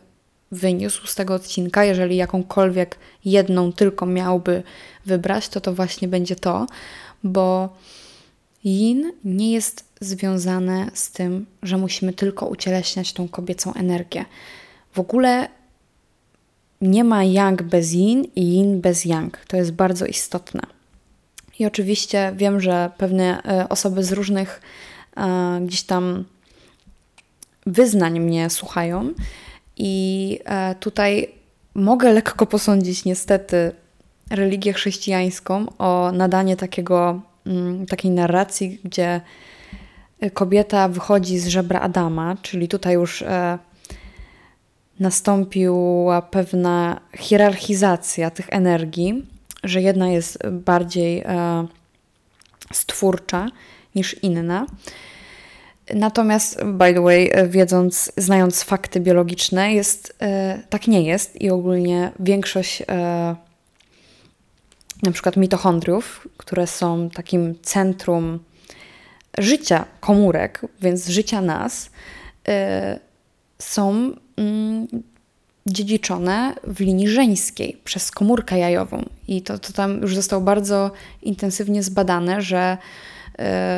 wyniósł 0.52 1.06
z 1.06 1.14
tego 1.14 1.34
odcinka. 1.34 1.84
Jeżeli 1.84 2.16
jakąkolwiek 2.16 2.98
jedną 3.24 3.72
tylko 3.72 4.06
miałby 4.06 4.62
wybrać, 5.06 5.48
to 5.48 5.60
to 5.60 5.74
właśnie 5.74 6.08
będzie 6.08 6.36
to, 6.36 6.66
bo 7.24 7.76
yin 8.64 9.12
nie 9.24 9.52
jest 9.52 9.84
związane 10.04 10.90
z 10.94 11.10
tym, 11.10 11.46
że 11.62 11.76
musimy 11.76 12.12
tylko 12.12 12.46
ucieleśniać 12.46 13.12
tą 13.12 13.28
kobiecą 13.28 13.74
energię. 13.74 14.24
W 14.92 15.00
ogóle 15.00 15.48
nie 16.80 17.04
ma 17.04 17.24
yang 17.24 17.62
bez 17.62 17.92
yin 17.92 18.24
i 18.36 18.42
yin 18.42 18.80
bez 18.80 19.04
yang. 19.04 19.38
To 19.46 19.56
jest 19.56 19.72
bardzo 19.72 20.06
istotne. 20.06 20.62
I 21.58 21.66
oczywiście 21.66 22.32
wiem, 22.36 22.60
że 22.60 22.90
pewne 22.98 23.42
e, 23.42 23.68
osoby 23.68 24.04
z 24.04 24.12
różnych 24.12 24.60
e, 25.16 25.60
gdzieś 25.66 25.82
tam 25.82 26.24
wyznań 27.66 28.20
mnie 28.20 28.50
słuchają, 28.50 29.14
i 29.76 30.38
e, 30.44 30.74
tutaj 30.74 31.28
mogę 31.74 32.12
lekko 32.12 32.46
posądzić, 32.46 33.04
niestety, 33.04 33.72
religię 34.30 34.72
chrześcijańską 34.72 35.66
o 35.78 36.12
nadanie 36.12 36.56
takiego, 36.56 37.20
mm, 37.46 37.86
takiej 37.86 38.10
narracji, 38.10 38.80
gdzie 38.84 39.20
kobieta 40.34 40.88
wychodzi 40.88 41.38
z 41.38 41.46
żebra 41.46 41.80
Adama, 41.80 42.36
czyli 42.42 42.68
tutaj 42.68 42.94
już 42.94 43.24
nastąpiła 45.00 46.22
pewna 46.22 47.00
hierarchizacja 47.14 48.30
tych 48.30 48.46
energii 48.50 49.26
że 49.64 49.82
jedna 49.82 50.08
jest 50.08 50.38
bardziej 50.50 51.20
e, 51.20 51.66
stwórcza 52.72 53.48
niż 53.94 54.22
inna. 54.22 54.66
Natomiast, 55.94 56.64
by 56.64 56.94
the 56.94 57.00
way, 57.00 57.30
wiedząc, 57.48 58.12
znając 58.16 58.62
fakty 58.62 59.00
biologiczne, 59.00 59.74
jest, 59.74 60.16
e, 60.20 60.62
tak 60.70 60.88
nie 60.88 61.02
jest 61.02 61.40
i 61.40 61.50
ogólnie 61.50 62.12
większość 62.20 62.82
e, 62.82 63.36
na 65.02 65.12
przykład 65.12 65.36
mitochondriów, 65.36 66.28
które 66.36 66.66
są 66.66 67.10
takim 67.10 67.54
centrum 67.62 68.38
życia 69.38 69.84
komórek, 70.00 70.60
więc 70.80 71.08
życia 71.08 71.40
nas, 71.40 71.90
są 73.58 74.12
mm, 74.36 74.86
dziedziczone 75.66 76.54
w 76.64 76.80
linii 76.80 77.08
żeńskiej 77.08 77.80
przez 77.84 78.10
komórkę 78.10 78.58
jajową. 78.58 79.04
I 79.28 79.42
to, 79.42 79.58
to 79.58 79.72
tam 79.72 80.00
już 80.02 80.14
zostało 80.14 80.42
bardzo 80.42 80.90
intensywnie 81.22 81.82
zbadane, 81.82 82.42
że 82.42 82.78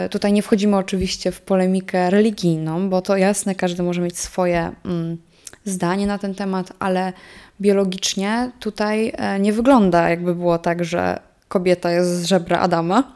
y, 0.06 0.08
tutaj 0.08 0.32
nie 0.32 0.42
wchodzimy 0.42 0.76
oczywiście 0.76 1.32
w 1.32 1.40
polemikę 1.40 2.10
religijną, 2.10 2.90
bo 2.90 3.02
to 3.02 3.16
jasne, 3.16 3.54
każdy 3.54 3.82
może 3.82 4.00
mieć 4.00 4.18
swoje 4.18 4.72
mm, 4.84 5.16
zdanie 5.64 6.06
na 6.06 6.18
ten 6.18 6.34
temat, 6.34 6.72
ale 6.78 7.12
biologicznie 7.60 8.50
tutaj 8.60 9.08
y, 9.36 9.40
nie 9.40 9.52
wygląda, 9.52 10.10
jakby 10.10 10.34
było 10.34 10.58
tak, 10.58 10.84
że 10.84 11.18
kobieta 11.48 11.90
jest 11.90 12.10
z 12.10 12.26
żebra 12.26 12.58
Adama. 12.58 13.12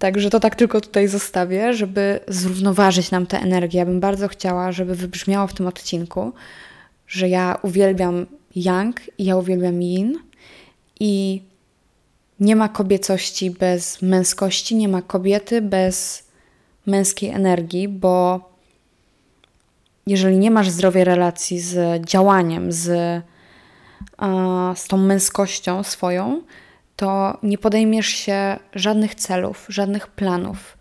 Także 0.00 0.30
to 0.30 0.40
tak 0.40 0.56
tylko 0.56 0.80
tutaj 0.80 1.08
zostawię, 1.08 1.74
żeby 1.74 2.20
zrównoważyć 2.28 3.10
nam 3.10 3.26
tę 3.26 3.38
energię. 3.38 3.78
Ja 3.78 3.86
bym 3.86 4.00
bardzo 4.00 4.28
chciała, 4.28 4.72
żeby 4.72 4.94
wybrzmiało 4.94 5.46
w 5.46 5.54
tym 5.54 5.66
odcinku, 5.66 6.32
że 7.06 7.28
ja 7.28 7.58
uwielbiam 7.62 8.26
yang 8.56 9.00
i 9.18 9.24
ja 9.24 9.36
uwielbiam 9.36 9.82
yin 9.82 10.18
i 11.00 11.42
nie 12.40 12.56
ma 12.56 12.68
kobiecości 12.68 13.50
bez 13.50 14.02
męskości, 14.02 14.76
nie 14.76 14.88
ma 14.88 15.02
kobiety 15.02 15.62
bez 15.62 16.24
męskiej 16.86 17.30
energii, 17.30 17.88
bo 17.88 18.40
jeżeli 20.06 20.38
nie 20.38 20.50
masz 20.50 20.70
zdrowej 20.70 21.04
relacji 21.04 21.60
z 21.60 22.04
działaniem, 22.06 22.72
z, 22.72 22.86
z 24.74 24.86
tą 24.88 24.96
męskością 24.96 25.82
swoją, 25.82 26.42
to 27.00 27.38
nie 27.42 27.58
podejmiesz 27.58 28.06
się 28.06 28.56
żadnych 28.74 29.14
celów, 29.14 29.66
żadnych 29.68 30.06
planów 30.06 30.78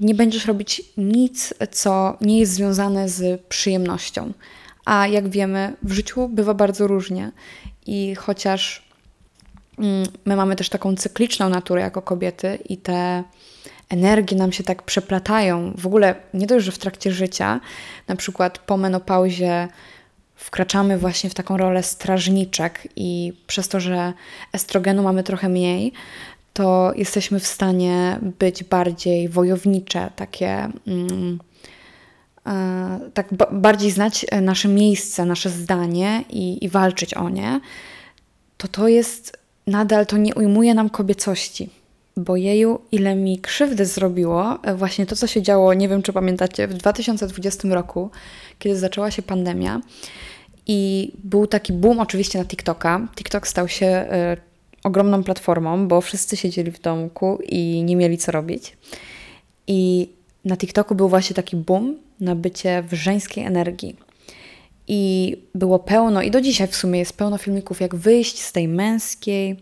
nie 0.00 0.14
będziesz 0.14 0.46
robić 0.46 0.82
nic, 0.96 1.54
co 1.70 2.16
nie 2.20 2.38
jest 2.38 2.52
związane 2.52 3.08
z 3.08 3.40
przyjemnością. 3.40 4.32
A 4.84 5.06
jak 5.06 5.28
wiemy, 5.28 5.76
w 5.82 5.92
życiu 5.92 6.28
bywa 6.28 6.54
bardzo 6.54 6.86
różnie 6.86 7.32
i 7.86 8.14
chociaż 8.14 8.88
mm, 9.78 10.06
my 10.24 10.36
mamy 10.36 10.56
też 10.56 10.68
taką 10.68 10.96
cykliczną 10.96 11.48
naturę 11.48 11.80
jako 11.80 12.02
kobiety 12.02 12.58
i 12.68 12.76
te 12.76 13.24
energie 13.88 14.36
nam 14.36 14.52
się 14.52 14.64
tak 14.64 14.82
przeplatają, 14.82 15.72
w 15.78 15.86
ogóle 15.86 16.14
nie 16.34 16.46
dość, 16.46 16.66
że 16.66 16.72
w 16.72 16.78
trakcie 16.78 17.12
życia, 17.12 17.60
na 18.08 18.16
przykład 18.16 18.58
po 18.58 18.76
menopauzie 18.76 19.68
wkraczamy 20.46 20.98
właśnie 20.98 21.30
w 21.30 21.34
taką 21.34 21.56
rolę 21.56 21.82
strażniczek 21.82 22.88
i 22.96 23.32
przez 23.46 23.68
to, 23.68 23.80
że 23.80 24.12
estrogenu 24.52 25.02
mamy 25.02 25.22
trochę 25.22 25.48
mniej, 25.48 25.92
to 26.52 26.92
jesteśmy 26.96 27.40
w 27.40 27.46
stanie 27.46 28.18
być 28.38 28.64
bardziej 28.64 29.28
wojownicze, 29.28 30.10
takie. 30.16 30.68
Mm, 30.86 31.38
e, 32.46 33.00
tak 33.14 33.28
bardziej 33.52 33.90
znać 33.90 34.26
nasze 34.42 34.68
miejsce, 34.68 35.24
nasze 35.24 35.50
zdanie 35.50 36.24
i, 36.30 36.64
i 36.64 36.68
walczyć 36.68 37.14
o 37.14 37.28
nie, 37.28 37.60
to 38.56 38.68
to 38.68 38.88
jest 38.88 39.38
nadal, 39.66 40.06
to 40.06 40.16
nie 40.16 40.34
ujmuje 40.34 40.74
nam 40.74 40.90
kobiecości. 40.90 41.70
Bo 42.16 42.36
jeju, 42.36 42.80
ile 42.92 43.14
mi 43.14 43.38
krzywdy 43.38 43.86
zrobiło 43.86 44.58
e, 44.62 44.74
właśnie 44.74 45.06
to, 45.06 45.16
co 45.16 45.26
się 45.26 45.42
działo, 45.42 45.74
nie 45.74 45.88
wiem 45.88 46.02
czy 46.02 46.12
pamiętacie, 46.12 46.68
w 46.68 46.74
2020 46.74 47.68
roku, 47.68 48.10
kiedy 48.58 48.76
zaczęła 48.76 49.10
się 49.10 49.22
pandemia 49.22 49.80
i 50.66 51.12
był 51.24 51.46
taki 51.46 51.72
boom 51.72 52.00
oczywiście 52.00 52.38
na 52.38 52.44
TikToka. 52.44 53.08
TikTok 53.16 53.48
stał 53.48 53.68
się 53.68 53.86
e, 53.86 54.36
ogromną 54.84 55.22
platformą, 55.22 55.88
bo 55.88 56.00
wszyscy 56.00 56.36
siedzieli 56.36 56.70
w 56.70 56.80
domku 56.80 57.38
i 57.48 57.82
nie 57.84 57.96
mieli 57.96 58.18
co 58.18 58.32
robić. 58.32 58.76
I 59.66 60.08
na 60.44 60.56
TikToku 60.56 60.94
był 60.94 61.08
właśnie 61.08 61.34
taki 61.34 61.56
boom 61.56 61.98
na 62.20 62.34
bycie 62.34 62.82
w 62.82 62.94
żeńskiej 62.94 63.44
energii. 63.44 63.96
I 64.88 65.36
było 65.54 65.78
pełno, 65.78 66.22
i 66.22 66.30
do 66.30 66.40
dzisiaj 66.40 66.68
w 66.68 66.76
sumie 66.76 66.98
jest 66.98 67.16
pełno 67.16 67.38
filmików, 67.38 67.80
jak 67.80 67.94
wyjść 67.94 68.42
z 68.42 68.52
tej 68.52 68.68
męskiej, 68.68 69.56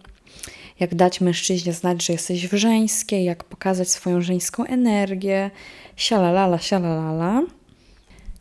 jak 0.81 0.95
dać 0.95 1.21
mężczyźnie 1.21 1.73
znać, 1.73 2.05
że 2.05 2.13
jesteś 2.13 2.49
w 2.49 2.55
żeńskiej, 2.55 3.25
jak 3.25 3.45
pokazać 3.45 3.89
swoją 3.89 4.21
żeńską 4.21 4.65
energię, 4.65 5.51
sialalala, 5.97 6.59
sialalala. 6.59 7.43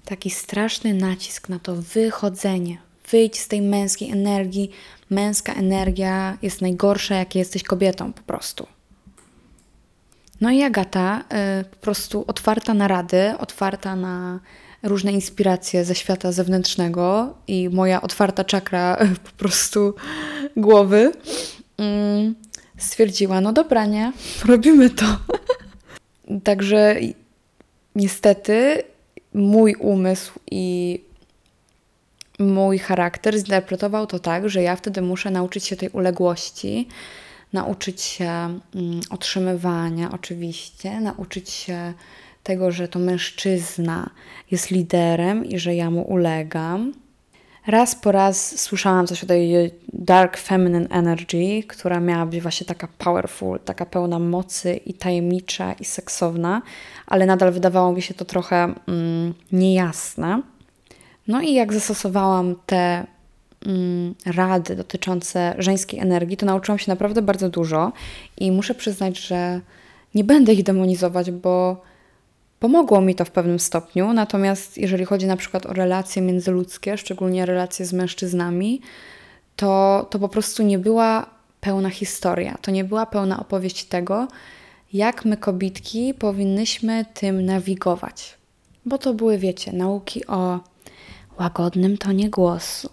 Taki 0.06 0.30
straszny 0.30 0.94
nacisk 0.94 1.50
na 1.50 1.60
to 1.60 1.76
wychodzenie. 1.76 2.78
Wyjdź 3.12 3.40
z 3.40 3.48
tej 3.48 3.62
męskiej 3.62 4.12
energii. 4.12 4.72
Męska 5.10 5.54
energia 5.54 6.38
jest 6.42 6.62
najgorsza, 6.62 7.16
jak 7.16 7.36
jesteś 7.36 7.64
kobietą 7.64 8.14
po 8.14 8.22
prostu. 8.22 8.68
No 10.42 10.52
i 10.52 10.64
Agata 10.64 11.24
y, 11.62 11.64
po 11.64 11.76
prostu 11.76 12.24
otwarta 12.28 12.74
na 12.74 12.88
rady, 12.88 13.34
otwarta 13.40 13.96
na 13.96 14.40
różne 14.84 15.12
inspiracje 15.12 15.86
ze 15.86 15.96
świata 15.96 16.32
zewnętrznego 16.32 17.34
i 17.48 17.70
moja 17.70 18.02
otwarta 18.02 18.44
czakra 18.44 18.98
po 19.32 19.32
prostu 19.38 19.94
głowy 20.58 21.12
mm, 21.78 22.36
stwierdziła, 22.78 23.42
no 23.42 23.54
dobra, 23.54 23.86
nie, 23.86 24.12
robimy 24.46 24.90
to. 24.90 25.06
Także 26.44 26.96
niestety 27.96 28.84
mój 29.34 29.76
umysł 29.76 30.40
i 30.52 31.00
mój 32.40 32.80
charakter 32.80 33.38
zinterpretował 33.38 34.08
to 34.08 34.20
tak, 34.20 34.50
że 34.50 34.62
ja 34.62 34.76
wtedy 34.76 35.02
muszę 35.02 35.32
nauczyć 35.32 35.66
się 35.66 35.76
tej 35.76 35.90
uległości, 35.90 36.88
nauczyć 37.54 38.02
się 38.02 38.30
mm, 38.76 39.02
otrzymywania, 39.10 40.12
oczywiście, 40.12 41.02
nauczyć 41.02 41.50
się 41.50 41.94
tego, 42.44 42.72
że 42.72 42.88
to 42.88 43.00
mężczyzna 43.00 44.10
jest 44.52 44.72
liderem 44.72 45.46
i 45.46 45.60
że 45.60 45.76
ja 45.76 45.92
mu 45.92 46.02
ulegam. 46.02 46.94
Raz 47.68 47.96
po 47.96 48.12
raz 48.12 48.60
słyszałam 48.60 49.08
coś 49.08 49.24
o 49.24 49.28
tej 49.28 49.72
dark 49.94 50.38
feminine 50.38 50.88
energy, 50.90 51.64
która 51.68 52.00
miała 52.00 52.26
być 52.26 52.42
właśnie 52.42 52.66
taka 52.66 52.88
powerful, 52.98 53.60
taka 53.60 53.86
pełna 53.86 54.20
mocy 54.20 54.76
i 54.76 54.94
tajemnicza 54.94 55.74
i 55.74 55.86
seksowna, 55.86 56.62
ale 57.08 57.26
nadal 57.26 57.52
wydawało 57.52 57.94
mi 57.94 58.02
się 58.02 58.14
to 58.14 58.26
trochę 58.26 58.74
mm, 58.88 59.34
niejasne. 59.52 60.42
No 61.28 61.42
i 61.42 61.54
jak 61.54 61.74
zastosowałam 61.74 62.56
te 62.66 63.06
mm, 63.66 64.16
rady 64.26 64.76
dotyczące 64.76 65.56
żeńskiej 65.58 66.00
energii, 66.00 66.38
to 66.38 66.46
nauczyłam 66.46 66.80
się 66.80 66.92
naprawdę 66.92 67.22
bardzo 67.22 67.50
dużo 67.50 67.92
i 68.38 68.52
muszę 68.52 68.76
przyznać, 68.76 69.20
że 69.20 69.62
nie 70.16 70.24
będę 70.24 70.54
ich 70.54 70.64
demonizować, 70.64 71.32
bo 71.32 71.82
pomogło 72.64 73.02
mi 73.02 73.16
to 73.16 73.26
w 73.26 73.32
pewnym 73.32 73.60
stopniu. 73.60 74.14
Natomiast 74.14 74.78
jeżeli 74.78 75.06
chodzi 75.06 75.28
na 75.28 75.38
przykład 75.38 75.66
o 75.66 75.74
relacje 75.74 76.22
międzyludzkie, 76.22 76.98
szczególnie 76.98 77.46
relacje 77.46 77.86
z 77.86 77.94
mężczyznami, 77.94 78.82
to, 79.56 80.06
to 80.10 80.20
po 80.20 80.30
prostu 80.30 80.64
nie 80.64 80.80
była 80.80 81.26
pełna 81.62 81.90
historia. 81.90 82.58
To 82.62 82.72
nie 82.72 82.84
była 82.84 83.06
pełna 83.06 83.40
opowieść 83.40 83.86
tego, 83.86 84.28
jak 84.94 85.26
my, 85.26 85.38
kobitki, 85.38 86.14
powinnyśmy 86.14 87.06
tym 87.14 87.46
nawigować. 87.46 88.38
Bo 88.86 88.98
to 88.98 89.14
były, 89.14 89.38
wiecie, 89.38 89.74
nauki 89.74 90.28
o 90.28 90.60
łagodnym 91.40 91.98
tonie 91.98 92.30
głosu, 92.30 92.90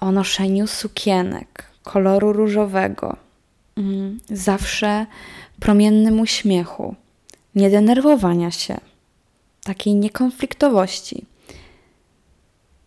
o 0.00 0.12
noszeniu 0.12 0.66
sukienek 0.66 1.64
koloru 1.82 2.32
różowego, 2.32 3.16
mm, 3.76 4.18
zawsze 4.30 5.06
promiennym 5.60 6.20
uśmiechu, 6.20 6.94
niedenerwowania 7.56 8.50
się, 8.50 8.76
takiej 9.64 9.94
niekonfliktowości. 9.94 11.24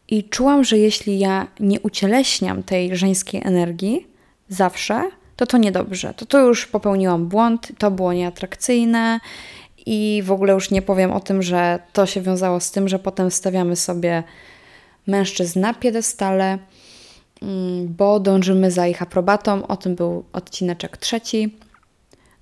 I 0.07 0.23
czułam, 0.23 0.63
że 0.63 0.77
jeśli 0.77 1.19
ja 1.19 1.47
nie 1.59 1.79
ucieleśniam 1.79 2.63
tej 2.63 2.95
żeńskiej 2.95 3.41
energii 3.45 4.07
zawsze, 4.49 5.09
to 5.35 5.45
to 5.45 5.57
niedobrze. 5.57 6.13
To 6.13 6.25
to 6.25 6.39
już 6.39 6.67
popełniłam 6.67 7.27
błąd, 7.27 7.71
to 7.77 7.91
było 7.91 8.13
nieatrakcyjne 8.13 9.19
i 9.85 10.21
w 10.25 10.31
ogóle 10.31 10.53
już 10.53 10.71
nie 10.71 10.81
powiem 10.81 11.11
o 11.11 11.19
tym, 11.19 11.41
że 11.41 11.79
to 11.93 12.05
się 12.05 12.21
wiązało 12.21 12.59
z 12.59 12.71
tym, 12.71 12.88
że 12.88 12.99
potem 12.99 13.31
stawiamy 13.31 13.75
sobie 13.75 14.23
mężczyzn 15.07 15.59
na 15.59 15.73
piedestale, 15.73 16.57
mm, 17.41 17.93
bo 17.97 18.19
dążymy 18.19 18.71
za 18.71 18.88
ich 18.88 19.01
aprobatą. 19.01 19.67
O 19.67 19.77
tym 19.77 19.95
był 19.95 20.23
odcineczek 20.34 20.97
trzeci. 20.97 21.55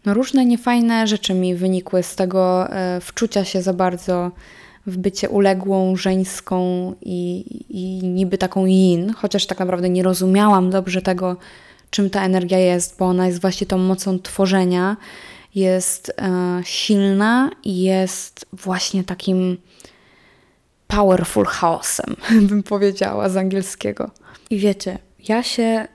No 0.07 0.13
różne 0.13 0.45
niefajne 0.45 1.07
rzeczy 1.07 1.33
mi 1.33 1.55
wynikły 1.55 2.03
z 2.03 2.15
tego 2.15 2.69
e, 2.69 3.01
wczucia 3.01 3.45
się 3.45 3.61
za 3.61 3.73
bardzo 3.73 4.31
w 4.85 4.97
bycie 4.97 5.29
uległą, 5.29 5.95
żeńską 5.95 6.93
i, 7.01 7.45
i 7.69 8.07
niby 8.07 8.37
taką 8.37 8.65
yin, 8.65 9.13
chociaż 9.13 9.45
tak 9.45 9.59
naprawdę 9.59 9.89
nie 9.89 10.03
rozumiałam 10.03 10.69
dobrze 10.69 11.01
tego, 11.01 11.37
czym 11.89 12.09
ta 12.09 12.23
energia 12.23 12.57
jest, 12.57 12.97
bo 12.97 13.05
ona 13.05 13.27
jest 13.27 13.41
właśnie 13.41 13.67
tą 13.67 13.77
mocą 13.77 14.19
tworzenia, 14.19 14.97
jest 15.55 16.13
e, 16.17 16.61
silna 16.63 17.51
i 17.63 17.81
jest 17.81 18.45
właśnie 18.53 19.03
takim 19.03 19.57
powerful 20.87 21.45
chaosem, 21.45 22.15
bym 22.49 22.63
powiedziała 22.63 23.29
z 23.29 23.37
angielskiego. 23.37 24.11
I 24.49 24.57
wiecie, 24.57 24.99
ja 25.29 25.43
się, 25.43 25.87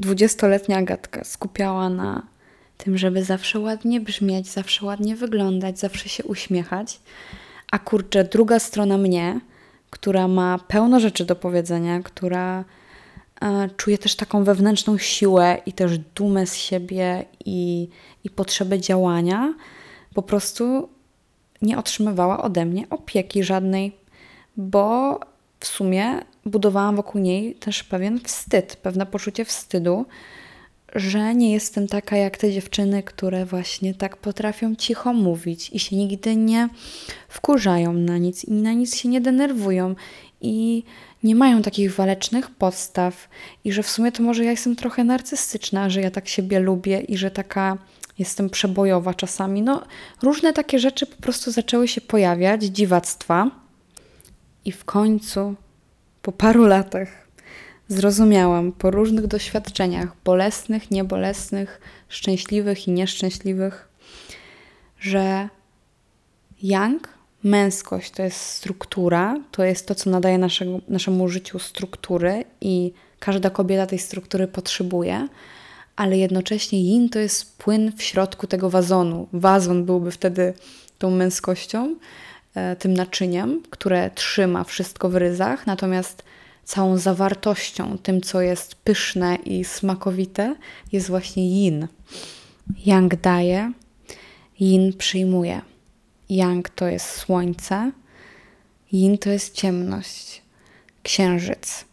dwudziestoletnia 0.00 0.78
Agatka, 0.78 1.24
skupiała 1.24 1.88
na 1.88 2.37
tym, 2.78 2.98
żeby 2.98 3.24
zawsze 3.24 3.60
ładnie 3.60 4.00
brzmieć, 4.00 4.48
zawsze 4.48 4.86
ładnie 4.86 5.16
wyglądać, 5.16 5.78
zawsze 5.78 6.08
się 6.08 6.24
uśmiechać. 6.24 7.00
A 7.72 7.78
kurczę, 7.78 8.24
druga 8.24 8.58
strona 8.58 8.98
mnie, 8.98 9.40
która 9.90 10.28
ma 10.28 10.58
pełno 10.68 11.00
rzeczy 11.00 11.24
do 11.24 11.36
powiedzenia, 11.36 12.00
która 12.02 12.64
e, 13.40 13.68
czuje 13.76 13.98
też 13.98 14.16
taką 14.16 14.44
wewnętrzną 14.44 14.98
siłę 14.98 15.58
i 15.66 15.72
też 15.72 15.98
dumę 15.98 16.46
z 16.46 16.54
siebie 16.56 17.24
i, 17.44 17.88
i 18.24 18.30
potrzebę 18.30 18.80
działania, 18.80 19.54
po 20.14 20.22
prostu 20.22 20.88
nie 21.62 21.78
otrzymywała 21.78 22.42
ode 22.42 22.64
mnie 22.64 22.86
opieki 22.90 23.42
żadnej, 23.42 23.96
bo 24.56 25.20
w 25.60 25.66
sumie 25.66 26.20
budowałam 26.46 26.96
wokół 26.96 27.20
niej 27.20 27.54
też 27.54 27.84
pewien 27.84 28.20
wstyd, 28.20 28.76
pewne 28.76 29.06
poczucie 29.06 29.44
wstydu, 29.44 30.06
że 30.94 31.34
nie 31.34 31.52
jestem 31.52 31.88
taka 31.88 32.16
jak 32.16 32.36
te 32.36 32.52
dziewczyny, 32.52 33.02
które 33.02 33.46
właśnie 33.46 33.94
tak 33.94 34.16
potrafią 34.16 34.74
cicho 34.74 35.12
mówić 35.12 35.70
i 35.70 35.78
się 35.78 35.96
nigdy 35.96 36.36
nie 36.36 36.68
wkurzają 37.28 37.92
na 37.92 38.18
nic 38.18 38.44
i 38.44 38.52
na 38.52 38.72
nic 38.72 38.96
się 38.96 39.08
nie 39.08 39.20
denerwują 39.20 39.94
i 40.40 40.82
nie 41.22 41.34
mają 41.34 41.62
takich 41.62 41.94
walecznych 41.94 42.50
podstaw 42.50 43.28
i 43.64 43.72
że 43.72 43.82
w 43.82 43.88
sumie 43.88 44.12
to 44.12 44.22
może 44.22 44.44
ja 44.44 44.50
jestem 44.50 44.76
trochę 44.76 45.04
narcystyczna, 45.04 45.90
że 45.90 46.00
ja 46.00 46.10
tak 46.10 46.28
siebie 46.28 46.60
lubię 46.60 47.00
i 47.00 47.16
że 47.16 47.30
taka 47.30 47.78
jestem 48.18 48.50
przebojowa 48.50 49.14
czasami. 49.14 49.62
No, 49.62 49.82
różne 50.22 50.52
takie 50.52 50.78
rzeczy 50.78 51.06
po 51.06 51.16
prostu 51.16 51.50
zaczęły 51.50 51.88
się 51.88 52.00
pojawiać, 52.00 52.62
dziwactwa. 52.62 53.50
I 54.64 54.72
w 54.72 54.84
końcu, 54.84 55.54
po 56.22 56.32
paru 56.32 56.64
latach, 56.64 57.27
zrozumiałam 57.88 58.72
po 58.72 58.90
różnych 58.90 59.26
doświadczeniach 59.26 60.08
bolesnych, 60.24 60.90
niebolesnych, 60.90 61.80
szczęśliwych 62.08 62.88
i 62.88 62.90
nieszczęśliwych, 62.90 63.88
że 65.00 65.48
yang, 66.62 67.18
męskość 67.44 68.10
to 68.10 68.22
jest 68.22 68.40
struktura, 68.40 69.36
to 69.50 69.64
jest 69.64 69.86
to, 69.86 69.94
co 69.94 70.10
nadaje 70.10 70.38
naszego, 70.38 70.80
naszemu 70.88 71.28
życiu 71.28 71.58
struktury 71.58 72.44
i 72.60 72.92
każda 73.18 73.50
kobieta 73.50 73.86
tej 73.86 73.98
struktury 73.98 74.48
potrzebuje, 74.48 75.28
ale 75.96 76.18
jednocześnie 76.18 76.80
yin 76.80 77.08
to 77.08 77.18
jest 77.18 77.58
płyn 77.58 77.92
w 77.96 78.02
środku 78.02 78.46
tego 78.46 78.70
wazonu. 78.70 79.28
Wazon 79.32 79.84
byłby 79.84 80.10
wtedy 80.10 80.54
tą 80.98 81.10
męskością, 81.10 81.96
e, 82.54 82.76
tym 82.76 82.94
naczyniem, 82.94 83.62
które 83.70 84.10
trzyma 84.14 84.64
wszystko 84.64 85.08
w 85.08 85.16
ryzach, 85.16 85.66
natomiast 85.66 86.27
całą 86.68 86.98
zawartością, 86.98 87.98
tym 87.98 88.20
co 88.20 88.40
jest 88.40 88.74
pyszne 88.74 89.36
i 89.36 89.64
smakowite, 89.64 90.56
jest 90.92 91.08
właśnie 91.08 91.48
yin. 91.48 91.88
Yang 92.86 93.16
daje, 93.16 93.72
yin 94.60 94.92
przyjmuje. 94.92 95.60
Yang 96.28 96.68
to 96.68 96.86
jest 96.86 97.06
słońce, 97.06 97.92
yin 98.92 99.18
to 99.18 99.30
jest 99.30 99.54
ciemność, 99.54 100.42
księżyc. 101.02 101.84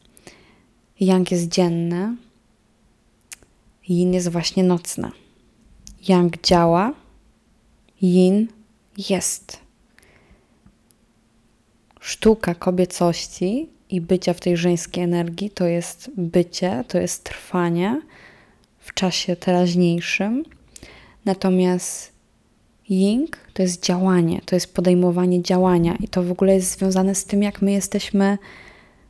Yang 1.00 1.32
jest 1.32 1.48
dzienny, 1.48 2.16
yin 3.90 4.14
jest 4.14 4.30
właśnie 4.30 4.64
nocny. 4.64 5.12
Yang 6.08 6.42
działa, 6.42 6.94
yin 8.02 8.48
jest. 9.10 9.60
Sztuka 12.00 12.56
kobiecości 12.56 13.75
i 13.96 14.02
bycia 14.02 14.34
w 14.34 14.40
tej 14.40 14.58
żeńskiej 14.58 15.04
energii 15.04 15.50
to 15.50 15.66
jest 15.66 16.12
bycie, 16.18 16.84
to 16.88 16.98
jest 16.98 17.24
trwanie 17.24 18.02
w 18.80 18.94
czasie 18.94 19.36
teraźniejszym. 19.36 20.44
Natomiast 21.26 22.12
Ying 22.90 23.38
to 23.54 23.62
jest 23.62 23.86
działanie, 23.86 24.42
to 24.46 24.56
jest 24.56 24.74
podejmowanie 24.74 25.42
działania 25.42 25.96
i 26.00 26.08
to 26.08 26.24
w 26.24 26.32
ogóle 26.32 26.54
jest 26.56 26.78
związane 26.78 27.16
z 27.16 27.26
tym, 27.26 27.44
jak 27.44 27.62
my 27.62 27.72
jesteśmy 27.72 28.38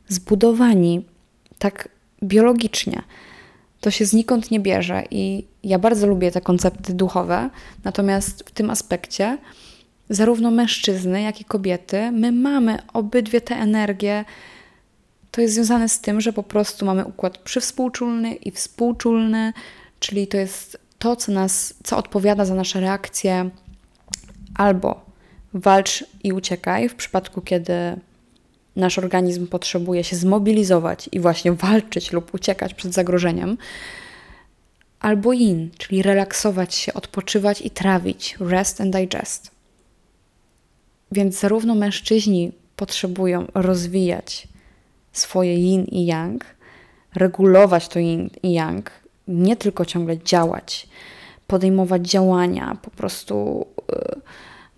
zbudowani 0.08 1.04
tak 1.58 1.88
biologicznie. 2.22 3.02
to 3.80 3.90
się 3.90 4.06
znikąd 4.06 4.50
nie 4.50 4.60
bierze 4.60 5.02
i 5.10 5.44
ja 5.64 5.78
bardzo 5.78 6.06
lubię 6.06 6.30
te 6.30 6.40
koncepty 6.40 6.94
duchowe, 6.94 7.50
natomiast 7.84 8.42
w 8.46 8.50
tym 8.50 8.70
aspekcie 8.70 9.38
zarówno 10.10 10.50
mężczyzny, 10.50 11.22
jak 11.22 11.40
i 11.40 11.44
kobiety, 11.44 12.10
my 12.12 12.32
mamy 12.32 12.78
obydwie 12.92 13.40
te 13.40 13.54
energie. 13.54 14.24
To 15.36 15.40
jest 15.42 15.54
związane 15.54 15.88
z 15.88 16.00
tym, 16.00 16.20
że 16.20 16.32
po 16.32 16.42
prostu 16.42 16.86
mamy 16.86 17.04
układ 17.04 17.38
przywspółczulny 17.38 18.34
i 18.34 18.50
współczulny, 18.50 19.52
czyli 20.00 20.26
to 20.26 20.36
jest 20.36 20.78
to, 20.98 21.16
co 21.16 21.32
nas, 21.32 21.74
co 21.84 21.96
odpowiada 21.96 22.44
za 22.44 22.54
nasze 22.54 22.80
reakcje 22.80 23.50
albo 24.54 25.04
walcz 25.54 26.04
i 26.24 26.32
uciekaj 26.32 26.88
w 26.88 26.94
przypadku, 26.94 27.40
kiedy 27.40 27.72
nasz 28.76 28.98
organizm 28.98 29.46
potrzebuje 29.46 30.04
się 30.04 30.16
zmobilizować 30.16 31.08
i 31.12 31.20
właśnie 31.20 31.52
walczyć 31.52 32.12
lub 32.12 32.34
uciekać 32.34 32.74
przed 32.74 32.94
zagrożeniem, 32.94 33.58
albo 35.00 35.32
in, 35.32 35.70
czyli 35.78 36.02
relaksować 36.02 36.74
się, 36.74 36.94
odpoczywać 36.94 37.60
i 37.60 37.70
trawić, 37.70 38.36
rest 38.40 38.80
and 38.80 38.96
digest. 38.96 39.50
Więc 41.12 41.40
zarówno 41.40 41.74
mężczyźni 41.74 42.52
potrzebują 42.76 43.46
rozwijać 43.54 44.48
swoje 45.18 45.54
yin 45.54 45.84
i 45.84 46.06
yang, 46.06 46.44
regulować 47.14 47.88
to 47.88 47.98
yin 47.98 48.30
i 48.42 48.52
yang, 48.52 48.90
nie 49.28 49.56
tylko 49.56 49.84
ciągle 49.84 50.18
działać, 50.18 50.88
podejmować 51.46 52.08
działania, 52.08 52.76
po 52.82 52.90
prostu 52.90 53.66
yy, 53.88 54.20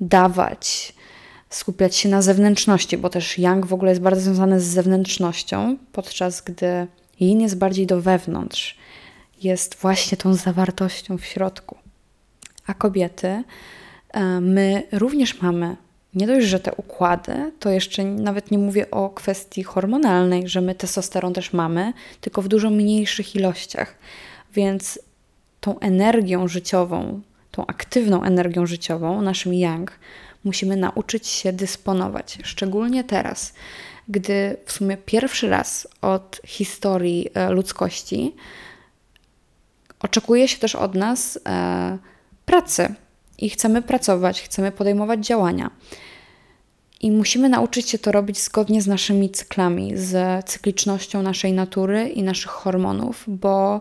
dawać, 0.00 0.94
skupiać 1.50 1.96
się 1.96 2.08
na 2.08 2.22
zewnętrzności, 2.22 2.98
bo 2.98 3.08
też 3.10 3.38
yang 3.38 3.66
w 3.66 3.72
ogóle 3.72 3.90
jest 3.90 4.02
bardzo 4.02 4.22
związany 4.22 4.60
z 4.60 4.64
zewnętrznością, 4.64 5.76
podczas 5.92 6.42
gdy 6.42 6.86
yin 7.20 7.40
jest 7.40 7.58
bardziej 7.58 7.86
do 7.86 8.00
wewnątrz, 8.00 8.78
jest 9.42 9.74
właśnie 9.74 10.18
tą 10.18 10.34
zawartością 10.34 11.18
w 11.18 11.24
środku. 11.24 11.76
A 12.66 12.74
kobiety, 12.74 13.42
e, 14.08 14.40
my 14.40 14.82
również 14.92 15.42
mamy 15.42 15.76
nie 16.14 16.26
dość, 16.26 16.46
że 16.46 16.60
te 16.60 16.74
układy, 16.74 17.52
to 17.58 17.70
jeszcze 17.70 18.04
nawet 18.04 18.50
nie 18.50 18.58
mówię 18.58 18.90
o 18.90 19.10
kwestii 19.10 19.62
hormonalnej, 19.62 20.48
że 20.48 20.60
my 20.60 20.74
testosteron 20.74 21.34
też 21.34 21.52
mamy, 21.52 21.92
tylko 22.20 22.42
w 22.42 22.48
dużo 22.48 22.70
mniejszych 22.70 23.36
ilościach. 23.36 23.94
Więc 24.54 25.00
tą 25.60 25.78
energią 25.78 26.48
życiową, 26.48 27.20
tą 27.50 27.66
aktywną 27.66 28.22
energią 28.22 28.66
życiową, 28.66 29.22
naszym 29.22 29.54
yang, 29.54 29.98
musimy 30.44 30.76
nauczyć 30.76 31.26
się 31.26 31.52
dysponować. 31.52 32.38
Szczególnie 32.42 33.04
teraz, 33.04 33.54
gdy 34.08 34.56
w 34.64 34.72
sumie 34.72 34.96
pierwszy 34.96 35.48
raz 35.48 35.88
od 36.00 36.40
historii 36.46 37.28
e, 37.34 37.50
ludzkości 37.50 38.34
oczekuje 40.00 40.48
się 40.48 40.58
też 40.58 40.74
od 40.74 40.94
nas 40.94 41.38
e, 41.46 41.98
pracy 42.46 42.94
i 43.38 43.50
chcemy 43.50 43.82
pracować, 43.82 44.42
chcemy 44.42 44.72
podejmować 44.72 45.26
działania. 45.26 45.70
I 47.00 47.10
musimy 47.10 47.48
nauczyć 47.48 47.90
się 47.90 47.98
to 47.98 48.12
robić 48.12 48.38
zgodnie 48.38 48.82
z 48.82 48.86
naszymi 48.86 49.30
cyklami, 49.30 49.92
z 49.96 50.44
cyklicznością 50.46 51.22
naszej 51.22 51.52
natury 51.52 52.08
i 52.08 52.22
naszych 52.22 52.50
hormonów, 52.50 53.24
bo 53.26 53.80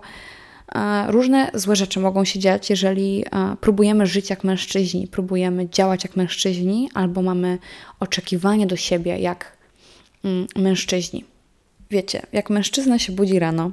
e, 0.75 1.11
różne 1.11 1.51
złe 1.53 1.75
rzeczy 1.75 1.99
mogą 1.99 2.25
się 2.25 2.39
dziać, 2.39 2.69
jeżeli 2.69 3.25
e, 3.25 3.55
próbujemy 3.61 4.07
żyć 4.07 4.29
jak 4.29 4.43
mężczyźni, 4.43 5.07
próbujemy 5.07 5.69
działać 5.69 6.03
jak 6.03 6.15
mężczyźni, 6.15 6.89
albo 6.93 7.21
mamy 7.21 7.57
oczekiwanie 7.99 8.67
do 8.67 8.75
siebie 8.75 9.19
jak 9.19 9.57
mm, 10.23 10.47
mężczyźni. 10.55 11.25
Wiecie, 11.91 12.21
jak 12.33 12.49
mężczyzna 12.49 12.99
się 12.99 13.11
budzi 13.11 13.39
rano, 13.39 13.71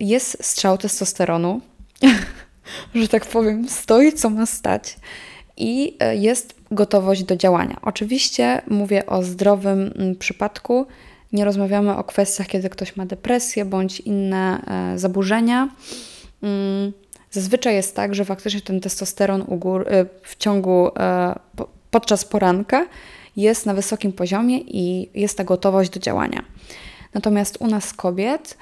jest 0.00 0.44
strzał 0.44 0.78
testosteronu, 0.78 1.60
że 2.94 3.08
tak 3.08 3.26
powiem, 3.26 3.68
stoi 3.68 4.12
co 4.12 4.30
ma 4.30 4.46
stać 4.46 4.96
i 5.56 5.96
e, 6.00 6.16
jest 6.16 6.54
gotowość 6.70 7.24
do 7.24 7.36
działania. 7.36 7.76
Oczywiście 7.82 8.62
mówię 8.68 9.06
o 9.06 9.22
zdrowym 9.22 9.92
przypadku. 10.18 10.86
Nie 11.32 11.44
rozmawiamy 11.44 11.96
o 11.96 12.04
kwestiach, 12.04 12.46
kiedy 12.46 12.70
ktoś 12.70 12.96
ma 12.96 13.06
depresję 13.06 13.64
bądź 13.64 14.00
inne 14.00 14.64
e, 14.94 14.98
zaburzenia. 14.98 15.68
Mm, 16.42 16.92
zazwyczaj 17.30 17.74
jest 17.74 17.96
tak, 17.96 18.14
że 18.14 18.24
faktycznie 18.24 18.60
ten 18.60 18.80
testosteron 18.80 19.40
e, 19.40 19.46
w 20.22 20.36
ciągu 20.36 20.88
podczas 21.90 22.24
poranka 22.24 22.86
jest 23.36 23.66
na 23.66 23.74
wysokim 23.74 24.12
poziomie 24.12 24.58
i 24.58 25.10
jest 25.20 25.38
ta 25.38 25.44
gotowość 25.44 25.90
do 25.90 26.00
działania. 26.00 26.44
Natomiast 27.14 27.56
u 27.60 27.66
nas 27.66 27.92
kobiet 27.92 28.58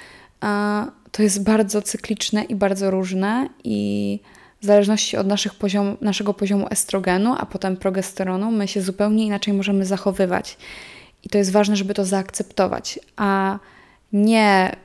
to 1.12 1.22
jest 1.22 1.42
bardzo 1.42 1.83
cykliczne 1.83 2.44
i 2.44 2.55
bardzo 2.55 2.90
różne 2.90 3.48
i 3.64 4.20
w 4.61 4.66
zależności 4.66 5.16
od 5.16 5.27
naszych 5.27 5.55
poziom, 5.55 5.96
naszego 6.01 6.35
poziomu 6.35 6.66
estrogenu, 6.70 7.35
a 7.38 7.46
potem 7.46 7.77
progesteronu, 7.77 8.51
my 8.51 8.68
się 8.68 8.83
zupełnie 8.83 9.27
inaczej 9.27 9.55
możemy 9.55 9.85
zachowywać. 9.85 10.57
I 11.25 11.29
to 11.29 11.38
jest 11.38 11.53
ważne, 11.53 11.77
żeby 11.77 11.94
to 11.94 12.05
zaakceptować, 12.05 13.01
a 13.16 13.59
nie 14.12 14.77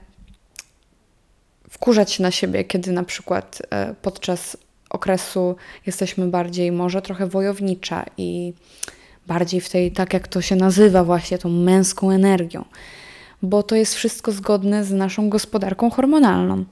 wkurzać 1.70 2.12
się 2.12 2.24
na 2.24 2.32
siebie, 2.32 2.64
kiedy 2.64 2.92
na 2.92 3.04
przykład 3.04 3.62
e, 3.70 3.96
podczas 4.02 4.58
okresu 4.90 5.56
jesteśmy 5.86 6.28
bardziej 6.28 6.72
może 6.72 7.02
trochę 7.02 7.28
wojownicza 7.28 8.06
i 8.18 8.54
bardziej 9.28 9.62
w 9.62 9.70
tej, 9.70 9.92
tak 9.92 10.14
jak 10.14 10.28
to 10.28 10.42
się 10.42 10.56
nazywa, 10.56 11.04
właśnie 11.04 11.38
tą 11.38 11.50
męską 11.50 12.12
energią 12.12 12.66
bo 13.42 13.64
to 13.64 13.76
jest 13.76 13.96
wszystko 13.96 14.32
zgodne 14.32 14.84
z 14.84 14.92
naszą 14.92 15.30
gospodarką 15.30 15.90
hormonalną. 15.90 16.66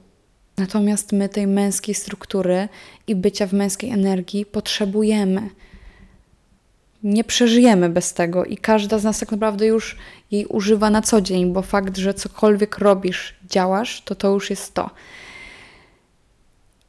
Natomiast 0.58 1.12
my 1.12 1.28
tej 1.28 1.46
męskiej 1.46 1.94
struktury 1.94 2.68
i 3.06 3.14
bycia 3.14 3.46
w 3.46 3.52
męskiej 3.52 3.90
energii 3.90 4.46
potrzebujemy. 4.46 5.50
Nie 7.02 7.24
przeżyjemy 7.24 7.88
bez 7.88 8.14
tego 8.14 8.44
i 8.44 8.56
każda 8.56 8.98
z 8.98 9.04
nas 9.04 9.18
tak 9.18 9.30
naprawdę 9.30 9.66
już 9.66 9.96
jej 10.30 10.46
używa 10.46 10.90
na 10.90 11.02
co 11.02 11.20
dzień, 11.20 11.52
bo 11.52 11.62
fakt, 11.62 11.96
że 11.96 12.14
cokolwiek 12.14 12.78
robisz, 12.78 13.34
działasz, 13.50 14.00
to 14.00 14.14
to 14.14 14.28
już 14.28 14.50
jest 14.50 14.74
to. 14.74 14.90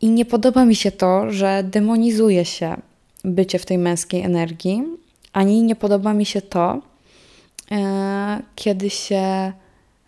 I 0.01 0.09
nie 0.09 0.25
podoba 0.25 0.65
mi 0.65 0.75
się 0.75 0.91
to, 0.91 1.31
że 1.31 1.63
demonizuje 1.63 2.45
się 2.45 2.77
bycie 3.23 3.59
w 3.59 3.65
tej 3.65 3.77
męskiej 3.77 4.21
energii, 4.21 4.83
ani 5.33 5.63
nie 5.63 5.75
podoba 5.75 6.13
mi 6.13 6.25
się 6.25 6.41
to, 6.41 6.81
e, 7.71 8.41
kiedy 8.55 8.89
się 8.89 9.53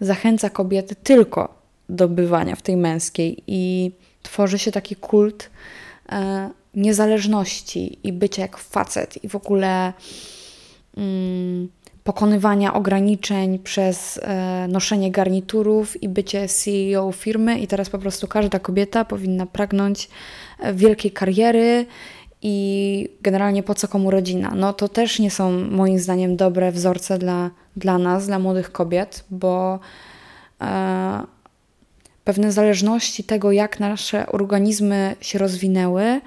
zachęca 0.01 0.49
kobiety 0.49 0.95
tylko 0.95 1.59
do 1.89 2.07
bywania 2.07 2.55
w 2.55 2.61
tej 2.61 2.77
męskiej 2.77 3.43
i 3.47 3.91
tworzy 4.23 4.59
się 4.59 4.71
taki 4.71 4.95
kult 4.95 5.49
e, 6.11 6.49
niezależności 6.75 7.99
i 8.07 8.13
bycia 8.13 8.41
jak 8.41 8.57
facet 8.57 9.23
i 9.23 9.29
w 9.29 9.35
ogóle 9.35 9.93
mm, 10.97 11.69
pokonywania 12.03 12.73
ograniczeń 12.73 13.59
przez 13.59 14.19
e, 14.23 14.67
noszenie 14.69 15.11
garniturów 15.11 16.03
i 16.03 16.09
bycie 16.09 16.47
CEO 16.47 17.11
firmy. 17.11 17.59
I 17.59 17.67
teraz 17.67 17.89
po 17.89 17.99
prostu 17.99 18.27
każda 18.27 18.59
kobieta 18.59 19.05
powinna 19.05 19.45
pragnąć 19.45 20.09
e, 20.59 20.73
wielkiej 20.73 21.11
kariery 21.11 21.85
i 22.41 23.09
generalnie 23.21 23.63
po 23.63 23.75
co 23.75 23.87
komu 23.87 24.11
rodzina. 24.11 24.53
No 24.55 24.73
to 24.73 24.89
też 24.89 25.19
nie 25.19 25.31
są 25.31 25.51
moim 25.51 25.99
zdaniem 25.99 26.35
dobre 26.35 26.71
wzorce 26.71 27.17
dla, 27.17 27.49
dla 27.75 27.97
nas, 27.97 28.27
dla 28.27 28.39
młodych 28.39 28.71
kobiet, 28.71 29.23
bo 29.29 29.79
e, 30.61 31.21
pewne 32.23 32.51
zależności 32.51 33.23
tego, 33.23 33.51
jak 33.51 33.79
nasze 33.79 34.27
organizmy 34.27 35.15
się 35.21 35.39
rozwinęły, 35.39 36.21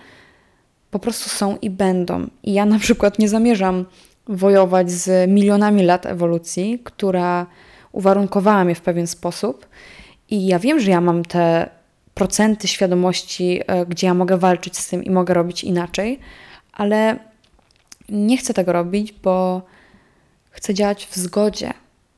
po 0.91 0.99
prostu 0.99 1.31
są 1.31 1.57
i 1.63 1.71
będą. 1.71 2.27
I 2.43 2.53
ja 2.53 2.67
na 2.67 2.79
przykład 2.79 3.19
nie 3.19 3.29
zamierzam 3.29 3.85
wojować 4.29 4.91
z 4.91 5.31
milionami 5.31 5.83
lat 5.85 6.07
ewolucji, 6.07 6.81
która 6.85 7.47
uwarunkowała 7.93 8.65
mnie 8.65 8.75
w 8.75 8.81
pewien 8.81 9.07
sposób. 9.07 9.67
I 10.31 10.47
ja 10.47 10.59
wiem, 10.59 10.81
że 10.81 10.91
ja 10.91 11.01
mam 11.01 11.25
te 11.25 11.71
procenty 12.15 12.69
świadomości, 12.69 13.61
e, 13.67 13.87
gdzie 13.87 14.07
ja 14.07 14.15
mogę 14.15 14.39
walczyć 14.39 14.79
z 14.79 14.89
tym 14.89 15.05
i 15.05 15.11
mogę 15.11 15.35
robić 15.35 15.65
inaczej, 15.65 16.19
ale 16.73 17.19
nie 18.09 18.37
chcę 18.37 18.55
tego 18.55 18.73
robić, 18.73 19.13
bo 19.13 19.63
chcę 20.51 20.75
działać 20.75 21.07
w 21.07 21.17
zgodzie 21.17 21.73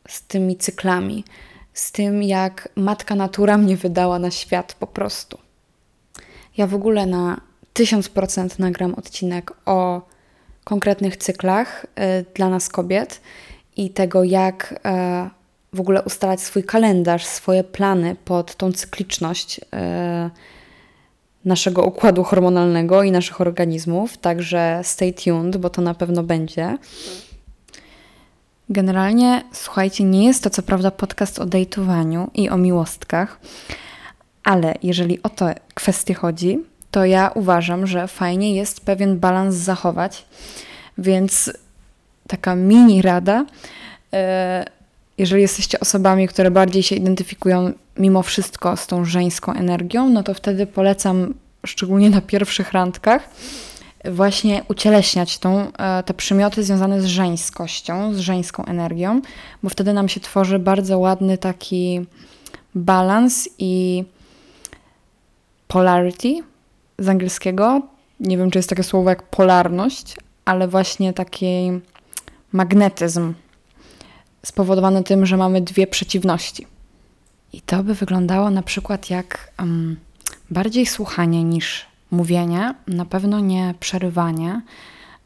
z 0.09 0.23
tymi 0.23 0.57
cyklami, 0.57 1.25
z 1.75 1.93
tym, 1.93 2.23
jak 2.23 2.69
matka 2.77 3.15
natura 3.15 3.59
mnie 3.59 3.77
wydała 3.77 4.19
na 4.19 4.31
świat 4.31 4.75
po 4.75 4.87
prostu. 4.87 5.39
Ja 6.57 6.67
w 6.67 6.75
ogóle 6.75 7.07
na 7.07 7.41
1000% 7.75 8.59
nagram 8.59 8.95
odcinek 8.95 9.53
o 9.67 10.03
konkretnych 10.65 11.17
cyklach 11.17 11.85
y, 11.85 12.25
dla 12.35 12.49
nas 12.49 12.69
kobiet 12.69 13.21
i 13.77 13.91
tego, 13.91 14.25
jak 14.25 14.73
y, 14.73 15.44
w 15.75 15.81
ogóle 15.81 16.03
ustalać 16.03 16.41
swój 16.41 16.65
kalendarz, 16.65 17.25
swoje 17.25 17.65
plany 17.65 18.17
pod 18.25 18.55
tą 18.55 18.73
cykliczność 18.73 19.61
e, 19.73 20.31
naszego 21.45 21.83
układu 21.83 22.25
hormonalnego 22.25 23.03
i 23.03 23.11
naszych 23.11 23.41
organizmów. 23.41 24.19
Także 24.19 24.81
stay 24.83 25.13
tuned, 25.13 25.57
bo 25.57 25.71
to 25.71 25.83
na 25.83 25.95
pewno 25.95 26.23
będzie. 26.23 26.79
Generalnie, 28.69 29.45
słuchajcie, 29.53 30.05
nie 30.05 30.27
jest 30.27 30.45
to 30.45 30.51
co 30.51 30.63
prawda 30.63 30.91
podcast 30.91 31.39
o 31.39 31.47
dejtowaniu 31.47 32.31
i 32.35 32.51
o 32.51 32.57
miłostkach, 32.57 33.41
Ale 34.45 34.75
jeżeli 34.83 35.23
o 35.23 35.29
to 35.29 35.47
kwestię 35.75 36.15
chodzi, 36.15 36.59
to 36.91 37.05
ja 37.05 37.31
uważam, 37.35 37.87
że 37.87 38.09
fajnie 38.09 38.55
jest 38.55 38.81
pewien 38.81 39.19
balans 39.19 39.55
zachować. 39.55 40.27
Więc 40.99 41.53
taka 42.29 42.55
mini 42.55 43.03
rada, 43.03 43.45
e, 44.13 44.65
jeżeli 45.19 45.43
jesteście 45.43 45.81
osobami, 45.81 46.29
które 46.29 46.51
bardziej 46.51 46.83
się 46.83 46.97
identyfikują 46.97 47.73
mimo 47.99 48.23
wszystko 48.23 48.77
z 48.77 48.87
tą 48.87 49.05
żeńską 49.05 49.53
energią, 49.53 50.09
no 50.09 50.23
to 50.23 50.35
wtedy 50.35 50.67
polecam, 50.67 51.35
szczególnie 51.67 52.11
na 52.11 52.21
pierwszych 52.21 52.73
randkach, 52.73 53.29
właśnie 54.05 54.63
ucieleśniać 54.69 55.39
tą, 55.39 55.73
e, 55.73 56.03
te 56.03 56.15
przymioty 56.15 56.63
związane 56.63 57.01
z 57.01 57.05
żeńskością, 57.05 58.15
z 58.15 58.19
żeńską 58.19 58.65
energią, 58.65 59.21
bo 59.63 59.69
wtedy 59.69 59.93
nam 59.93 60.09
się 60.09 60.21
tworzy 60.21 60.59
bardzo 60.59 60.99
ładny 60.99 61.39
taki 61.39 62.07
balans 62.75 63.49
i 63.59 64.05
polarity 65.69 66.43
z 66.99 67.09
angielskiego. 67.09 67.83
Nie 68.21 68.39
wiem, 68.39 68.51
czy 68.51 68.59
jest 68.59 68.69
takie 68.69 68.83
słowo 68.83 69.11
jak 69.11 69.23
polarność, 69.23 70.17
ale 70.45 70.69
właśnie 70.69 71.13
taki 71.13 71.71
magnetyzm 72.53 73.35
spowodowany 74.45 75.05
tym, 75.05 75.27
że 75.27 75.37
mamy 75.37 75.61
dwie 75.61 75.87
przeciwności. 75.87 76.67
I 77.53 77.61
to 77.61 77.85
by 77.85 77.95
wyglądało 77.95 78.51
na 78.51 78.63
przykład 78.63 79.11
jak 79.11 79.53
um, 79.59 79.97
bardziej 80.51 80.87
słuchanie 80.87 81.45
niż 81.45 81.87
mówienie, 82.11 82.75
na 82.87 83.05
pewno 83.05 83.41
nie 83.41 83.75
przerywanie 83.81 84.63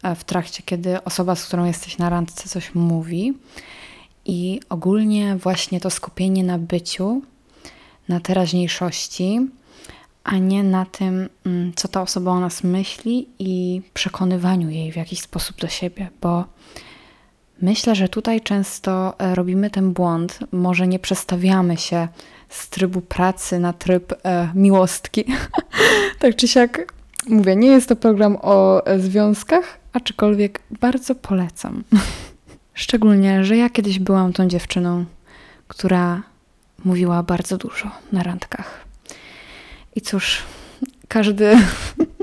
e, 0.03 0.15
w 0.15 0.25
trakcie, 0.25 0.63
kiedy 0.63 1.05
osoba, 1.05 1.35
z 1.35 1.47
którą 1.47 1.65
jesteś 1.65 1.99
na 1.99 2.11
randce, 2.11 2.49
coś 2.49 2.75
mówi. 2.75 3.35
I 4.25 4.61
ogólnie 4.69 5.37
właśnie 5.37 5.81
to 5.81 5.91
skupienie 5.91 6.45
na 6.45 6.59
byciu, 6.59 7.23
na 8.09 8.21
teraźniejszości, 8.21 9.49
a 10.25 10.39
nie 10.39 10.63
na 10.63 10.87
tym, 10.87 11.29
mm, 11.47 11.73
co 11.77 11.89
ta 11.89 12.03
osoba 12.03 12.31
o 12.31 12.41
nas 12.41 12.65
myśli 12.65 13.29
i 13.39 13.83
przekonywaniu 13.95 14.71
jej 14.71 14.93
w 14.93 14.97
jakiś 14.97 15.21
sposób 15.21 15.57
do 15.57 15.69
siebie, 15.69 16.11
bo 16.21 16.45
myślę, 17.63 17.95
że 17.95 18.09
tutaj 18.09 18.41
często 18.41 19.15
e, 19.19 19.35
robimy 19.35 19.71
ten 19.71 19.93
błąd. 19.93 20.39
Może 20.53 20.89
nie 20.89 20.99
przestawiamy 20.99 21.77
się 21.77 22.09
z 22.49 22.69
trybu 22.69 23.01
pracy 23.01 23.59
na 23.59 23.73
tryb 23.73 24.13
e, 24.25 24.49
miłostki. 24.55 25.25
tak 26.21 26.37
czy 26.37 26.49
siak, 26.49 26.93
mówię, 27.29 27.57
nie 27.57 27.69
jest 27.69 27.89
to 27.89 27.97
program 27.97 28.39
o 28.43 28.87
e, 28.87 28.99
związkach, 28.99 29.79
aczkolwiek 29.93 30.61
bardzo 30.81 31.15
polecam. 31.15 31.85
Szczególnie, 32.75 33.45
że 33.45 33.57
ja 33.57 33.71
kiedyś 33.71 33.99
byłam 33.99 34.33
tą 34.33 34.49
dziewczyną, 34.49 35.05
która 35.69 36.23
mówiła 36.85 37.23
bardzo 37.23 37.57
dużo 37.57 37.91
na 38.13 38.23
randkach. 38.23 38.85
I 39.97 40.01
cóż, 40.01 40.43
każdy, 41.09 41.57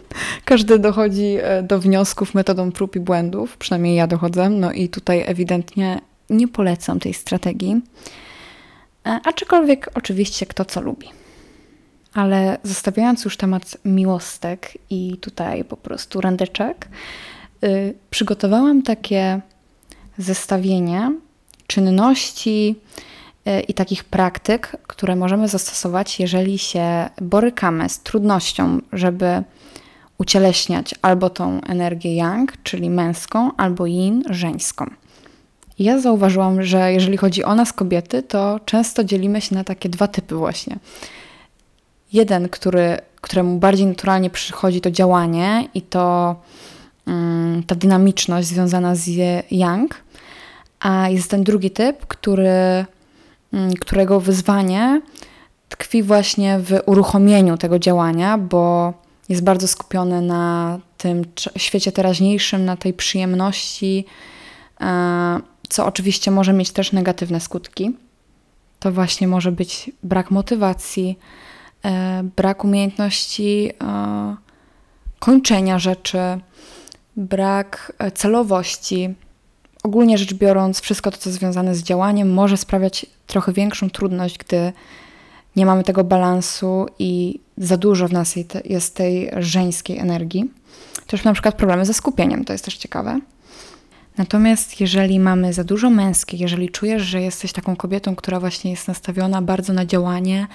każdy 0.45 0.79
dochodzi 0.79 1.37
e, 1.41 1.63
do 1.63 1.79
wniosków 1.79 2.33
metodą 2.33 2.71
prób 2.71 2.95
i 2.95 2.99
błędów, 2.99 3.57
przynajmniej 3.57 3.95
ja 3.95 4.07
dochodzę. 4.07 4.49
No 4.49 4.71
i 4.71 4.89
tutaj 4.89 5.23
ewidentnie 5.25 6.01
nie 6.29 6.47
polecam 6.47 6.99
tej 6.99 7.13
strategii. 7.13 7.81
E, 9.05 9.19
aczkolwiek 9.25 9.89
oczywiście 9.93 10.45
kto 10.45 10.65
co 10.65 10.81
lubi. 10.81 11.09
Ale 12.13 12.57
zostawiając 12.63 13.25
już 13.25 13.37
temat 13.37 13.77
miłostek 13.85 14.77
i 14.89 15.17
tutaj 15.21 15.63
po 15.63 15.77
prostu 15.77 16.21
randeczek, 16.21 16.87
yy, 17.61 17.93
przygotowałam 18.09 18.81
takie 18.81 19.41
zestawienie 20.17 21.11
czynności, 21.67 22.75
i 23.67 23.73
takich 23.73 24.03
praktyk, 24.03 24.77
które 24.87 25.15
możemy 25.15 25.47
zastosować, 25.47 26.19
jeżeli 26.19 26.59
się 26.59 27.09
borykamy 27.21 27.89
z 27.89 27.99
trudnością, 27.99 28.81
żeby 28.93 29.43
ucieleśniać 30.17 30.95
albo 31.01 31.29
tą 31.29 31.61
energię 31.61 32.15
yang, 32.15 32.53
czyli 32.63 32.89
męską, 32.89 33.51
albo 33.57 33.85
yin, 33.85 34.23
żeńską. 34.29 34.85
Ja 35.79 35.99
zauważyłam, 35.99 36.63
że 36.63 36.93
jeżeli 36.93 37.17
chodzi 37.17 37.43
o 37.43 37.55
nas 37.55 37.73
kobiety, 37.73 38.23
to 38.23 38.59
często 38.65 39.03
dzielimy 39.03 39.41
się 39.41 39.55
na 39.55 39.63
takie 39.63 39.89
dwa 39.89 40.07
typy 40.07 40.35
właśnie. 40.35 40.77
Jeden, 42.13 42.49
który, 42.49 42.97
któremu 43.21 43.59
bardziej 43.59 43.85
naturalnie 43.85 44.29
przychodzi 44.29 44.81
to 44.81 44.91
działanie 44.91 45.67
i 45.73 45.81
to 45.81 46.35
um, 47.07 47.63
ta 47.67 47.75
dynamiczność 47.75 48.47
związana 48.47 48.95
z 48.95 49.09
yang, 49.51 50.03
a 50.79 51.09
jest 51.09 51.31
ten 51.31 51.43
drugi 51.43 51.71
typ, 51.71 52.05
który 52.07 52.85
Mm, 53.55 53.73
którego 53.73 54.19
wyzwanie 54.19 55.01
tkwi 55.69 56.03
właśnie 56.03 56.59
w 56.59 56.79
uruchomieniu 56.85 57.57
tego 57.57 57.79
działania, 57.79 58.37
bo 58.37 58.93
jest 59.29 59.43
bardzo 59.43 59.67
skupiony 59.67 60.21
na 60.21 60.79
tym 60.97 61.25
świecie 61.57 61.91
teraźniejszym, 61.91 62.65
na 62.65 62.77
tej 62.77 62.93
przyjemności, 62.93 64.05
e, 64.81 65.39
co 65.69 65.85
oczywiście 65.85 66.31
może 66.31 66.53
mieć 66.53 66.71
też 66.71 66.91
negatywne 66.91 67.39
skutki. 67.39 67.95
To 68.79 68.91
właśnie 68.91 69.27
może 69.27 69.51
być 69.51 69.91
brak 70.03 70.31
motywacji, 70.31 71.19
e, 71.85 72.23
brak 72.35 72.63
umiejętności 72.63 73.71
e, 73.83 74.35
kończenia 75.19 75.79
rzeczy, 75.79 76.19
brak 77.15 77.93
celowości, 78.13 79.15
ogólnie 79.83 80.17
rzecz 80.17 80.33
biorąc, 80.33 80.79
wszystko 80.79 81.11
to, 81.11 81.17
co 81.17 81.31
związane 81.31 81.75
z 81.75 81.83
działaniem, 81.83 82.33
może 82.33 82.57
sprawiać 82.57 83.05
trochę 83.27 83.53
większą 83.53 83.89
trudność, 83.89 84.37
gdy 84.37 84.73
nie 85.55 85.65
mamy 85.65 85.83
tego 85.83 86.03
balansu 86.03 86.85
i 86.99 87.39
za 87.57 87.77
dużo 87.77 88.07
w 88.07 88.13
nas 88.13 88.35
jest 88.65 88.95
tej 88.95 89.31
żeńskiej 89.37 89.97
energii. 89.97 90.51
Też 91.07 91.23
na 91.23 91.33
przykład 91.33 91.55
problemy 91.55 91.85
ze 91.85 91.93
skupieniem, 91.93 92.45
to 92.45 92.53
jest 92.53 92.65
też 92.65 92.77
ciekawe. 92.77 93.19
Natomiast 94.17 94.81
jeżeli 94.81 95.19
mamy 95.19 95.53
za 95.53 95.63
dużo 95.63 95.89
męskiej, 95.89 96.39
jeżeli 96.39 96.69
czujesz, 96.69 97.01
że 97.01 97.21
jesteś 97.21 97.53
taką 97.53 97.75
kobietą, 97.75 98.15
która 98.15 98.39
właśnie 98.39 98.71
jest 98.71 98.87
nastawiona 98.87 99.41
bardzo 99.41 99.73
na 99.73 99.85
działanie, 99.85 100.47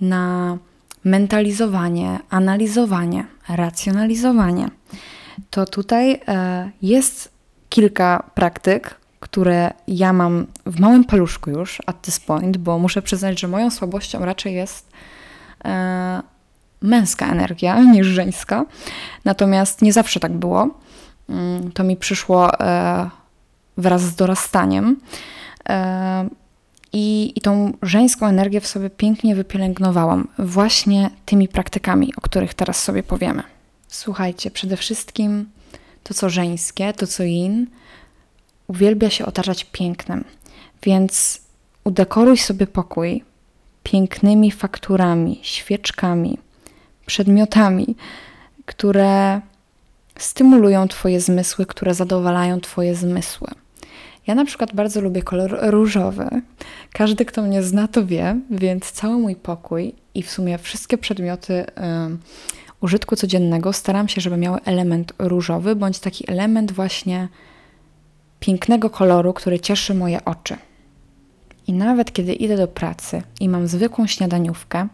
na 0.00 0.58
mentalizowanie, 1.04 2.18
analizowanie, 2.30 3.26
racjonalizowanie, 3.48 4.68
to 5.50 5.66
tutaj 5.66 6.20
e, 6.28 6.70
jest 6.82 7.32
kilka 7.68 8.30
praktyk, 8.34 8.94
które 9.20 9.72
ja 9.88 10.12
mam 10.12 10.46
w 10.66 10.80
małym 10.80 11.04
paluszku 11.04 11.50
już 11.50 11.82
at 11.86 12.02
this 12.02 12.20
point, 12.20 12.56
bo 12.56 12.78
muszę 12.78 13.02
przyznać, 13.02 13.40
że 13.40 13.48
moją 13.48 13.70
słabością 13.70 14.24
raczej 14.24 14.54
jest 14.54 14.90
e, 15.64 16.22
męska 16.82 17.26
energia 17.26 17.80
niż 17.94 18.06
żeńska. 18.06 18.64
Natomiast 19.24 19.82
nie 19.82 19.92
zawsze 19.92 20.20
tak 20.20 20.32
było. 20.32 20.68
Mm, 21.28 21.72
to 21.72 21.84
mi 21.84 21.96
przyszło 21.96 22.60
e, 22.60 23.10
wraz 23.76 24.02
z 24.02 24.14
dorastaniem. 24.14 24.96
E, 25.68 26.28
i, 26.92 27.32
I 27.36 27.40
tą 27.40 27.72
żeńską 27.82 28.26
energię 28.26 28.60
w 28.60 28.66
sobie 28.66 28.90
pięknie 28.90 29.34
wypielęgnowałam 29.34 30.28
właśnie 30.38 31.10
tymi 31.24 31.48
praktykami, 31.48 32.12
o 32.16 32.20
których 32.20 32.54
teraz 32.54 32.82
sobie 32.82 33.02
powiemy. 33.02 33.42
Słuchajcie, 33.88 34.50
przede 34.50 34.76
wszystkim 34.76 35.50
to, 36.02 36.14
co 36.14 36.30
żeńskie, 36.30 36.92
to, 36.92 37.06
co 37.06 37.22
yin, 37.22 37.66
uwielbia 38.68 39.10
się 39.10 39.26
otaczać 39.26 39.64
pięknem. 39.64 40.24
Więc 40.82 41.40
udekoruj 41.84 42.36
sobie 42.36 42.66
pokój 42.66 43.24
pięknymi 43.82 44.52
fakturami, 44.52 45.40
świeczkami, 45.42 46.38
przedmiotami, 47.06 47.96
które 48.66 49.40
stymulują 50.18 50.88
Twoje 50.88 51.20
zmysły, 51.20 51.66
które 51.66 51.94
zadowalają 51.94 52.60
Twoje 52.60 52.94
zmysły. 52.94 53.48
Ja 54.26 54.34
na 54.34 54.44
przykład 54.44 54.74
bardzo 54.74 55.00
lubię 55.00 55.22
kolor 55.22 55.58
różowy. 55.62 56.28
Każdy, 56.92 57.24
kto 57.24 57.42
mnie 57.42 57.62
zna, 57.62 57.88
to 57.88 58.06
wie, 58.06 58.40
więc 58.50 58.92
cały 58.92 59.18
mój 59.18 59.36
pokój 59.36 59.94
i 60.14 60.22
w 60.22 60.30
sumie 60.30 60.58
wszystkie 60.58 60.98
przedmioty 60.98 61.64
użytku 62.80 63.16
codziennego 63.16 63.72
staram 63.72 64.08
się, 64.08 64.20
żeby 64.20 64.36
miały 64.36 64.58
element 64.64 65.12
różowy, 65.18 65.76
bądź 65.76 65.98
taki 65.98 66.30
element 66.30 66.72
właśnie 66.72 67.28
pięknego 68.40 68.90
koloru, 68.90 69.32
który 69.32 69.60
cieszy 69.60 69.94
moje 69.94 70.24
oczy. 70.24 70.56
I 71.66 71.72
nawet 71.72 72.12
kiedy 72.12 72.32
idę 72.32 72.56
do 72.56 72.68
pracy 72.68 73.22
i 73.40 73.48
mam 73.48 73.66
zwykłą 73.68 74.06
śniadaniówkę, 74.06 74.88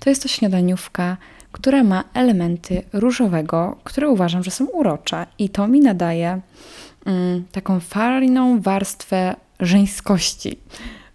to 0.00 0.10
jest 0.10 0.22
to 0.22 0.28
śniadaniówka, 0.28 1.16
która 1.52 1.84
ma 1.84 2.04
elementy 2.14 2.82
różowego, 2.92 3.76
które 3.84 4.08
uważam, 4.08 4.44
że 4.44 4.50
są 4.50 4.66
urocze. 4.66 5.26
I 5.38 5.48
to 5.48 5.68
mi 5.68 5.80
nadaje 5.80 6.40
mm, 7.06 7.44
taką 7.52 7.80
fajną 7.80 8.60
warstwę 8.60 9.36
żeńskości 9.60 10.58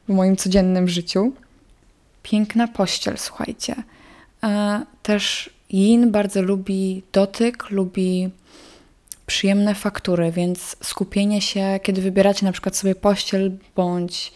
w 0.07 0.13
moim 0.13 0.35
codziennym 0.35 0.87
życiu. 0.87 1.31
Piękna 2.23 2.67
pościel, 2.67 3.17
słuchajcie. 3.17 3.75
E, 4.43 4.81
też 5.03 5.49
Yin 5.69 6.11
bardzo 6.11 6.41
lubi 6.41 7.03
dotyk, 7.11 7.69
lubi 7.69 8.29
przyjemne 9.29 9.75
faktury, 9.75 10.31
więc 10.31 10.75
skupienie 10.83 11.41
się, 11.41 11.79
kiedy 11.83 12.01
wybieracie 12.01 12.45
na 12.45 12.51
przykład 12.51 12.75
sobie 12.75 12.95
pościel 12.95 13.57
bądź 13.75 14.33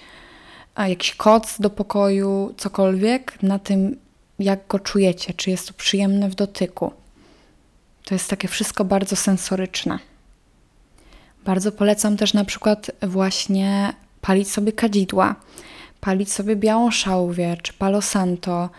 jakiś 0.78 1.16
koc 1.16 1.60
do 1.60 1.70
pokoju, 1.70 2.54
cokolwiek, 2.58 3.44
na 3.44 3.60
tym, 3.60 3.98
jak 4.40 4.68
go 4.68 4.80
czujecie, 4.80 5.34
czy 5.34 5.50
jest 5.50 5.68
to 5.68 5.74
przyjemne 5.74 6.30
w 6.30 6.36
dotyku. 6.36 6.94
To 8.06 8.16
jest 8.16 8.30
takie 8.30 8.48
wszystko 8.48 8.86
bardzo 8.86 9.16
sensoryczne. 9.16 10.00
Bardzo 11.46 11.72
polecam 11.72 12.18
też 12.18 12.34
na 12.34 12.46
przykład 12.46 12.92
właśnie 13.02 13.94
palić 14.22 14.52
sobie 14.52 14.72
kadzidła, 14.72 15.36
palić 16.02 16.32
sobie 16.32 16.56
białą 16.56 16.92
szałwię 16.92 17.58
czy 17.62 17.74
palo 17.74 18.02
santo. 18.02 18.70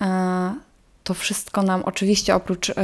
E, 0.00 0.54
to 1.04 1.14
wszystko 1.14 1.62
nam 1.62 1.82
oczywiście 1.82 2.34
oprócz 2.34 2.70
e, 2.70 2.74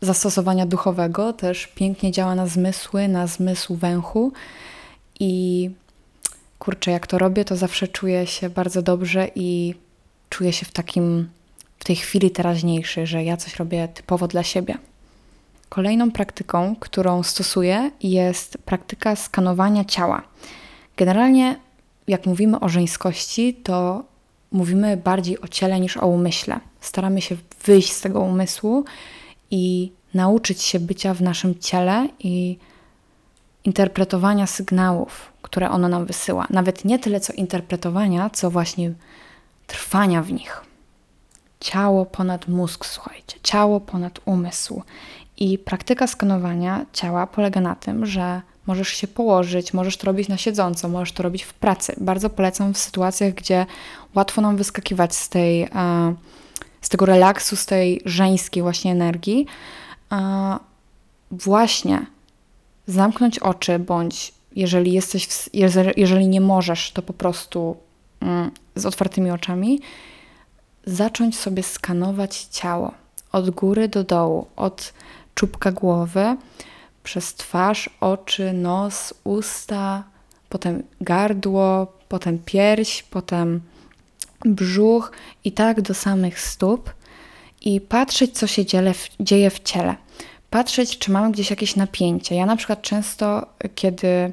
zastosowania 0.00 0.66
duchowego 0.66 1.32
też 1.32 1.66
pięknie 1.66 2.12
działa 2.12 2.34
na 2.34 2.46
zmysły, 2.46 3.08
na 3.08 3.26
zmysł 3.26 3.74
węchu 3.74 4.32
i 5.20 5.70
kurczę, 6.58 6.90
jak 6.90 7.06
to 7.06 7.18
robię, 7.18 7.44
to 7.44 7.56
zawsze 7.56 7.88
czuję 7.88 8.26
się 8.26 8.50
bardzo 8.50 8.82
dobrze 8.82 9.28
i 9.34 9.74
czuję 10.30 10.52
się 10.52 10.66
w 10.66 10.72
takim, 10.72 11.28
w 11.78 11.84
tej 11.84 11.96
chwili 11.96 12.30
teraźniejszej, 12.30 13.06
że 13.06 13.24
ja 13.24 13.36
coś 13.36 13.56
robię 13.56 13.88
typowo 13.88 14.28
dla 14.28 14.42
siebie. 14.42 14.78
Kolejną 15.68 16.10
praktyką, 16.10 16.76
którą 16.80 17.22
stosuję, 17.22 17.90
jest 18.02 18.58
praktyka 18.58 19.16
skanowania 19.16 19.84
ciała. 19.84 20.22
Generalnie, 20.96 21.56
jak 22.08 22.26
mówimy 22.26 22.60
o 22.60 22.68
żeńskości, 22.68 23.54
to 23.54 24.04
mówimy 24.52 24.96
bardziej 24.96 25.40
o 25.40 25.48
ciele 25.48 25.80
niż 25.80 25.96
o 25.96 26.06
umyśle. 26.06 26.60
Staramy 26.80 27.20
się 27.20 27.36
wyjść 27.64 27.92
z 27.92 28.00
tego 28.00 28.20
umysłu 28.20 28.84
i 29.50 29.92
nauczyć 30.14 30.62
się 30.62 30.80
bycia 30.80 31.14
w 31.14 31.22
naszym 31.22 31.58
ciele 31.58 32.08
i 32.18 32.58
interpretowania 33.64 34.46
sygnałów, 34.46 35.32
które 35.42 35.70
ono 35.70 35.88
nam 35.88 36.06
wysyła. 36.06 36.46
Nawet 36.50 36.84
nie 36.84 36.98
tyle 36.98 37.20
co 37.20 37.32
interpretowania, 37.32 38.30
co 38.30 38.50
właśnie 38.50 38.92
trwania 39.66 40.22
w 40.22 40.32
nich. 40.32 40.62
Ciało 41.60 42.06
ponad 42.06 42.48
mózg, 42.48 42.86
słuchajcie, 42.86 43.36
ciało 43.42 43.80
ponad 43.80 44.20
umysł. 44.24 44.82
I 45.36 45.58
praktyka 45.58 46.06
skanowania 46.06 46.86
ciała 46.92 47.26
polega 47.26 47.60
na 47.60 47.74
tym, 47.74 48.06
że 48.06 48.42
możesz 48.66 48.88
się 48.88 49.08
położyć, 49.08 49.74
możesz 49.74 49.96
to 49.96 50.06
robić 50.06 50.28
na 50.28 50.36
siedząco, 50.36 50.88
możesz 50.88 51.12
to 51.12 51.22
robić 51.22 51.42
w 51.42 51.54
pracy. 51.54 51.94
Bardzo 52.00 52.30
polecam 52.30 52.74
w 52.74 52.78
sytuacjach, 52.78 53.34
gdzie 53.34 53.66
łatwo 54.14 54.40
nam 54.42 54.56
wyskakiwać 54.56 55.14
z, 55.14 55.28
tej, 55.28 55.62
e, 55.62 55.68
z 56.86 56.88
tego 56.88 57.06
relaksu, 57.06 57.56
z 57.56 57.66
tej 57.66 58.00
żeńskiej 58.04 58.62
właśnie 58.62 58.92
energii. 58.92 59.46
Właśnie 61.30 62.06
zamknąć 62.86 63.38
oczy, 63.38 63.78
bądź 63.78 64.32
jeżeli 64.56 64.92
jesteś, 64.92 65.26
w, 65.26 65.48
jeżeli 65.96 66.28
nie 66.28 66.40
możesz, 66.40 66.92
to 66.92 67.02
po 67.02 67.12
prostu 67.12 67.76
mm, 68.20 68.50
z 68.74 68.86
otwartymi 68.86 69.30
oczami, 69.30 69.80
zacząć 70.84 71.38
sobie 71.38 71.62
skanować 71.62 72.42
ciało 72.50 72.94
od 73.32 73.50
góry 73.50 73.88
do 73.88 74.04
dołu, 74.04 74.46
od 74.56 74.92
czubka 75.34 75.72
głowy, 75.72 76.36
przez 77.02 77.34
twarz, 77.34 77.90
oczy, 78.00 78.52
nos, 78.52 79.14
usta, 79.24 80.04
potem 80.48 80.82
gardło, 81.00 81.92
potem 82.08 82.38
pierś, 82.38 83.02
potem 83.02 83.60
brzuch 84.46 85.12
i 85.44 85.52
tak 85.52 85.80
do 85.80 85.94
samych 85.94 86.40
stóp 86.40 86.90
i 87.60 87.80
patrzeć, 87.80 88.38
co 88.38 88.46
się 88.46 88.62
dzieje 89.20 89.50
w 89.50 89.60
ciele. 89.60 89.94
Patrzeć, 90.50 90.98
czy 90.98 91.10
mamy 91.10 91.32
gdzieś 91.32 91.50
jakieś 91.50 91.76
napięcie. 91.76 92.34
Ja 92.34 92.46
na 92.46 92.56
przykład 92.56 92.82
często, 92.82 93.46
kiedy 93.74 94.32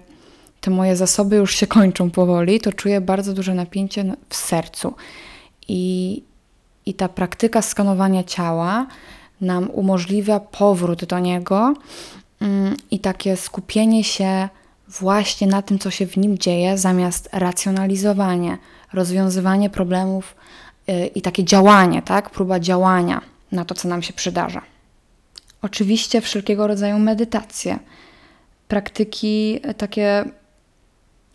te 0.62 0.71
moje 0.71 0.95
zasoby 0.95 1.36
już 1.36 1.56
się 1.56 1.67
kończą 1.67 2.12
powoli, 2.12 2.60
to 2.60 2.73
czuję 2.73 3.02
bardzo 3.02 3.34
duże 3.34 3.54
napięcie 3.54 4.15
w 4.30 4.36
sercu. 4.36 4.93
I, 5.67 6.23
i 6.86 6.93
ta 6.93 7.10
praktyka 7.10 7.62
skanowania 7.62 8.23
ciała 8.23 8.88
nam 9.41 9.69
umożliwia 9.69 10.39
powrót 10.39 11.06
do 11.06 11.19
niego 11.19 11.73
mm, 12.41 12.76
i 12.91 12.99
takie 12.99 13.38
skupienie 13.38 14.04
się 14.04 14.49
właśnie 14.99 15.47
na 15.47 15.62
tym, 15.62 15.80
co 15.80 15.91
się 15.91 16.06
w 16.06 16.17
nim 16.17 16.38
dzieje, 16.38 16.78
zamiast 16.78 17.30
racjonalizowanie, 17.32 18.58
rozwiązywanie 18.93 19.69
problemów 19.69 20.36
y, 20.89 21.08
i 21.08 21.21
takie 21.21 21.43
działanie, 21.43 22.01
tak? 22.01 22.29
Próba 22.29 22.60
działania 22.60 23.21
na 23.51 23.65
to, 23.65 23.75
co 23.75 23.88
nam 23.88 24.01
się 24.01 24.13
przydarza. 24.13 24.62
Oczywiście 25.62 26.21
wszelkiego 26.21 26.67
rodzaju 26.67 26.99
medytacje, 26.99 27.79
praktyki 28.67 29.60
y, 29.69 29.73
takie 29.73 30.25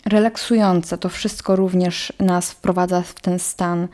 relaksujące, 0.07 0.99
to 0.99 1.09
wszystko 1.09 1.57
również 1.57 2.13
nas 2.19 2.51
wprowadza 2.51 3.03
w 3.03 3.15
ten 3.15 3.39
stan 3.39 3.89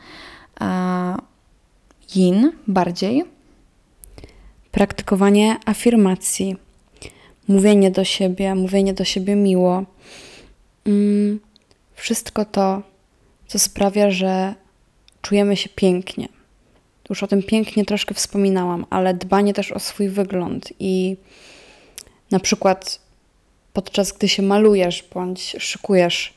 yin 2.15 2.51
bardziej 2.67 3.25
praktykowanie 4.75 5.57
afirmacji, 5.65 6.55
mówienie 7.47 7.91
do 7.91 8.03
siebie, 8.03 8.55
mówienie 8.55 8.93
do 8.93 9.03
siebie 9.03 9.35
miło. 9.35 9.83
Mm, 10.85 11.39
wszystko 11.93 12.45
to, 12.45 12.81
co 13.47 13.59
sprawia, 13.59 14.11
że 14.11 14.53
czujemy 15.21 15.57
się 15.57 15.69
pięknie. 15.69 16.27
Już 17.09 17.23
o 17.23 17.27
tym 17.27 17.43
pięknie 17.43 17.85
troszkę 17.85 18.13
wspominałam, 18.13 18.85
ale 18.89 19.13
dbanie 19.13 19.53
też 19.53 19.71
o 19.71 19.79
swój 19.79 20.09
wygląd 20.09 20.73
i 20.79 21.17
na 22.31 22.39
przykład 22.39 22.99
podczas 23.73 24.11
gdy 24.11 24.27
się 24.27 24.43
malujesz 24.43 25.03
bądź 25.13 25.55
szykujesz 25.59 26.33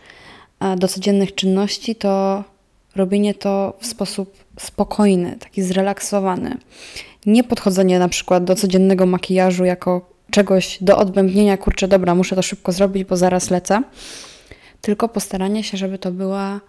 e, 0.60 0.76
do 0.76 0.88
codziennych 0.88 1.34
czynności, 1.34 1.96
to 1.96 2.44
robienie 2.96 3.34
to 3.34 3.76
w 3.80 3.86
sposób 3.86 4.44
spokojny, 4.58 5.36
taki 5.40 5.62
zrelaksowany 5.62 6.56
nie 7.28 7.44
podchodzenie 7.44 7.98
na 7.98 8.08
przykład 8.08 8.44
do 8.44 8.54
codziennego 8.54 9.06
makijażu 9.06 9.64
jako 9.64 10.10
czegoś 10.30 10.78
do 10.80 10.98
odbębnienia, 10.98 11.56
kurczę, 11.56 11.88
dobra, 11.88 12.14
muszę 12.14 12.36
to 12.36 12.42
szybko 12.42 12.72
zrobić, 12.72 13.04
bo 13.04 13.16
zaraz 13.16 13.50
lecę, 13.50 13.82
tylko 14.80 15.08
postaranie 15.08 15.64
się, 15.64 15.76
żeby 15.76 15.98
to 15.98 16.12
była, 16.12 16.60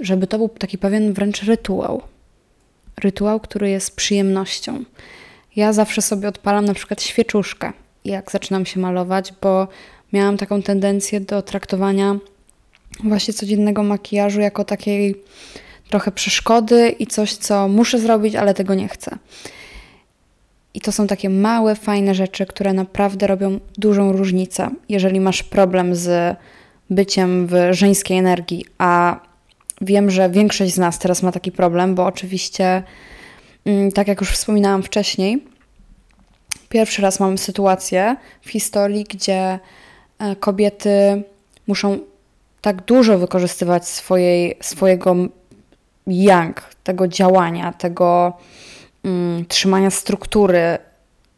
żeby 0.00 0.26
to 0.26 0.38
był 0.38 0.48
taki 0.48 0.78
pewien 0.78 1.12
wręcz 1.12 1.42
rytuał. 1.42 2.02
Rytuał, 3.00 3.40
który 3.40 3.70
jest 3.70 3.96
przyjemnością. 3.96 4.84
Ja 5.56 5.72
zawsze 5.72 6.02
sobie 6.02 6.28
odpalam 6.28 6.64
na 6.64 6.74
przykład 6.74 7.02
świeczuszkę, 7.02 7.72
jak 8.04 8.30
zaczynam 8.30 8.66
się 8.66 8.80
malować, 8.80 9.32
bo 9.42 9.68
miałam 10.12 10.36
taką 10.36 10.62
tendencję 10.62 11.20
do 11.20 11.42
traktowania 11.42 12.16
właśnie 13.04 13.34
codziennego 13.34 13.82
makijażu 13.82 14.40
jako 14.40 14.64
takiej 14.64 15.22
trochę 15.88 16.12
przeszkody 16.12 16.88
i 16.88 17.06
coś, 17.06 17.32
co 17.32 17.68
muszę 17.68 17.98
zrobić, 17.98 18.34
ale 18.34 18.54
tego 18.54 18.74
nie 18.74 18.88
chcę. 18.88 19.18
I 20.74 20.80
to 20.80 20.92
są 20.92 21.06
takie 21.06 21.30
małe, 21.30 21.74
fajne 21.74 22.14
rzeczy, 22.14 22.46
które 22.46 22.72
naprawdę 22.72 23.26
robią 23.26 23.60
dużą 23.78 24.12
różnicę, 24.12 24.70
jeżeli 24.88 25.20
masz 25.20 25.42
problem 25.42 25.94
z 25.94 26.36
byciem 26.90 27.46
w 27.46 27.54
żeńskiej 27.70 28.18
energii, 28.18 28.64
a 28.78 29.20
wiem, 29.80 30.10
że 30.10 30.30
większość 30.30 30.74
z 30.74 30.78
nas 30.78 30.98
teraz 30.98 31.22
ma 31.22 31.32
taki 31.32 31.52
problem, 31.52 31.94
bo 31.94 32.06
oczywiście, 32.06 32.82
mm, 33.64 33.92
tak 33.92 34.08
jak 34.08 34.20
już 34.20 34.30
wspominałam 34.30 34.82
wcześniej, 34.82 35.44
pierwszy 36.68 37.02
raz 37.02 37.20
mamy 37.20 37.38
sytuację 37.38 38.16
w 38.42 38.50
historii, 38.50 39.04
gdzie 39.04 39.58
e, 40.18 40.36
kobiety 40.36 41.22
muszą 41.66 41.98
tak 42.60 42.82
dużo 42.82 43.18
wykorzystywać 43.18 43.88
swojej, 43.88 44.56
swojego 44.60 45.16
yang, 46.06 46.62
tego 46.84 47.08
działania, 47.08 47.72
tego 47.72 48.32
mm, 49.04 49.44
trzymania 49.46 49.90
struktury, 49.90 50.78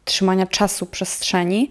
trzymania 0.05 0.47
czasu, 0.47 0.85
przestrzeni. 0.85 1.69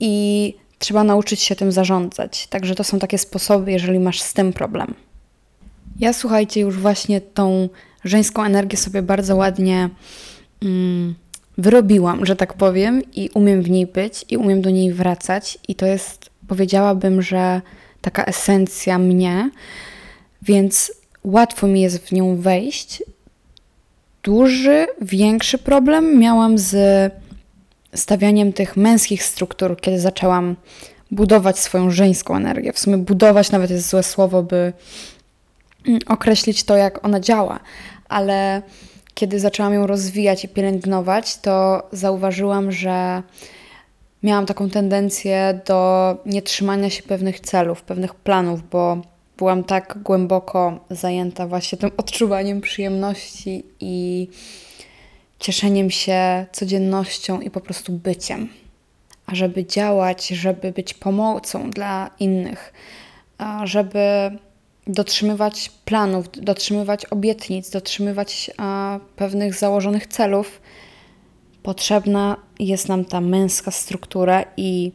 I 0.00 0.54
trzeba 0.80 1.04
nauczyć 1.04 1.40
się 1.40 1.56
tym 1.56 1.72
zarządzać. 1.72 2.46
Także 2.46 2.74
to 2.74 2.84
są 2.84 2.98
takie 2.98 3.18
sposoby, 3.18 3.72
jeżeli 3.72 3.98
masz 3.98 4.20
z 4.22 4.32
tym 4.32 4.52
problem. 4.52 4.94
Ja 5.98 6.12
słuchajcie, 6.12 6.60
już 6.60 6.78
właśnie 6.78 7.20
tą 7.20 7.68
żeńską 8.04 8.44
energię 8.44 8.76
sobie 8.76 9.02
bardzo 9.02 9.36
ładnie 9.36 9.88
mm, 10.62 11.14
wyrobiłam, 11.58 12.26
że 12.26 12.36
tak 12.36 12.54
powiem, 12.54 13.02
i 13.14 13.30
umiem 13.34 13.62
w 13.62 13.70
niej 13.70 13.86
być, 13.86 14.24
i 14.28 14.36
umiem 14.36 14.62
do 14.62 14.70
niej 14.70 14.92
wracać, 14.92 15.58
i 15.68 15.74
to 15.74 15.86
jest, 15.86 16.30
powiedziałabym, 16.48 17.22
że 17.22 17.60
taka 18.00 18.24
esencja 18.24 18.98
mnie. 18.98 19.50
Więc 20.42 20.92
łatwo 21.24 21.66
mi 21.66 21.80
jest 21.80 21.98
w 21.98 22.12
nią 22.12 22.36
wejść. 22.36 23.02
Duży, 24.22 24.86
większy 25.00 25.58
problem 25.58 26.18
miałam 26.18 26.58
z 26.58 26.74
stawianiem 27.94 28.52
tych 28.52 28.76
męskich 28.76 29.22
struktur, 29.24 29.76
kiedy 29.80 30.00
zaczęłam 30.00 30.56
budować 31.10 31.58
swoją 31.58 31.90
żeńską 31.90 32.36
energię. 32.36 32.72
W 32.72 32.78
sumie 32.78 32.98
budować 32.98 33.50
nawet 33.50 33.70
jest 33.70 33.88
złe 33.88 34.02
słowo, 34.02 34.42
by 34.42 34.72
mm, 35.86 36.00
określić 36.06 36.64
to, 36.64 36.76
jak 36.76 37.04
ona 37.04 37.20
działa, 37.20 37.60
ale 38.08 38.62
kiedy 39.14 39.40
zaczęłam 39.40 39.74
ją 39.74 39.86
rozwijać 39.86 40.44
i 40.44 40.48
pielęgnować, 40.48 41.36
to 41.36 41.82
zauważyłam, 41.92 42.72
że 42.72 43.22
miałam 44.22 44.46
taką 44.46 44.70
tendencję 44.70 45.60
do 45.66 46.16
nietrzymania 46.26 46.90
się 46.90 47.02
pewnych 47.02 47.40
celów, 47.40 47.82
pewnych 47.82 48.14
planów, 48.14 48.70
bo 48.70 48.98
byłam 49.38 49.64
tak 49.64 49.98
głęboko 50.02 50.84
zajęta 50.90 51.46
właśnie 51.46 51.78
tym 51.78 51.90
odczuwaniem 51.96 52.60
przyjemności 52.60 53.64
i 53.80 54.28
cieszeniem 55.40 55.90
się 55.90 56.46
codziennością 56.52 57.40
i 57.40 57.50
po 57.50 57.60
prostu 57.60 57.92
byciem. 57.92 58.48
A 59.26 59.34
żeby 59.34 59.66
działać, 59.66 60.28
żeby 60.28 60.72
być 60.72 60.94
pomocą 60.94 61.70
dla 61.70 62.10
innych, 62.20 62.72
żeby 63.64 64.00
dotrzymywać 64.86 65.70
planów, 65.84 66.26
dotrzymywać 66.32 67.06
obietnic, 67.06 67.70
dotrzymywać 67.70 68.50
pewnych 69.16 69.54
założonych 69.54 70.06
celów, 70.06 70.60
potrzebna 71.62 72.36
jest 72.58 72.88
nam 72.88 73.04
ta 73.04 73.20
męska 73.20 73.70
struktura 73.70 74.44
i 74.56 74.92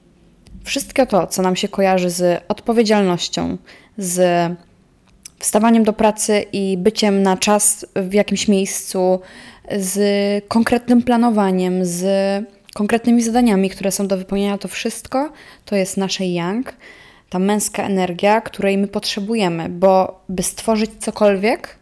wszystko 0.63 1.05
to, 1.05 1.27
co 1.27 1.41
nam 1.41 1.55
się 1.55 1.67
kojarzy 1.67 2.09
z 2.09 2.43
odpowiedzialnością, 2.47 3.57
z 3.97 4.51
wstawaniem 5.39 5.83
do 5.83 5.93
pracy 5.93 6.45
i 6.53 6.77
byciem 6.77 7.23
na 7.23 7.37
czas 7.37 7.85
w 7.95 8.13
jakimś 8.13 8.47
miejscu, 8.47 9.19
z 9.79 9.97
konkretnym 10.47 11.01
planowaniem, 11.01 11.85
z 11.85 12.03
konkretnymi 12.73 13.23
zadaniami, 13.23 13.69
które 13.69 13.91
są 13.91 14.07
do 14.07 14.17
wypełnienia, 14.17 14.57
to 14.57 14.67
wszystko 14.67 15.31
to 15.65 15.75
jest 15.75 15.97
nasze 15.97 16.25
yang, 16.25 16.73
ta 17.29 17.39
męska 17.39 17.83
energia, 17.83 18.41
której 18.41 18.77
my 18.77 18.87
potrzebujemy, 18.87 19.69
bo 19.69 20.21
by 20.29 20.43
stworzyć 20.43 20.91
cokolwiek, 20.99 21.75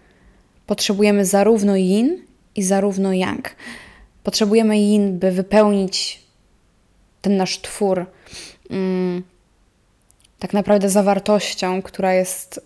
potrzebujemy 0.67 1.25
zarówno 1.25 1.75
yin 1.75 2.21
i 2.55 2.63
zarówno 2.63 3.13
yang. 3.13 3.55
Potrzebujemy 4.23 4.77
yin, 4.77 5.19
by 5.19 5.31
wypełnić 5.31 6.23
ten 7.21 7.37
nasz 7.37 7.61
twór 7.61 8.05
mm, 8.69 9.23
tak 10.39 10.53
naprawdę 10.53 10.89
zawartością, 10.89 11.81
która 11.81 12.13
jest 12.13 12.61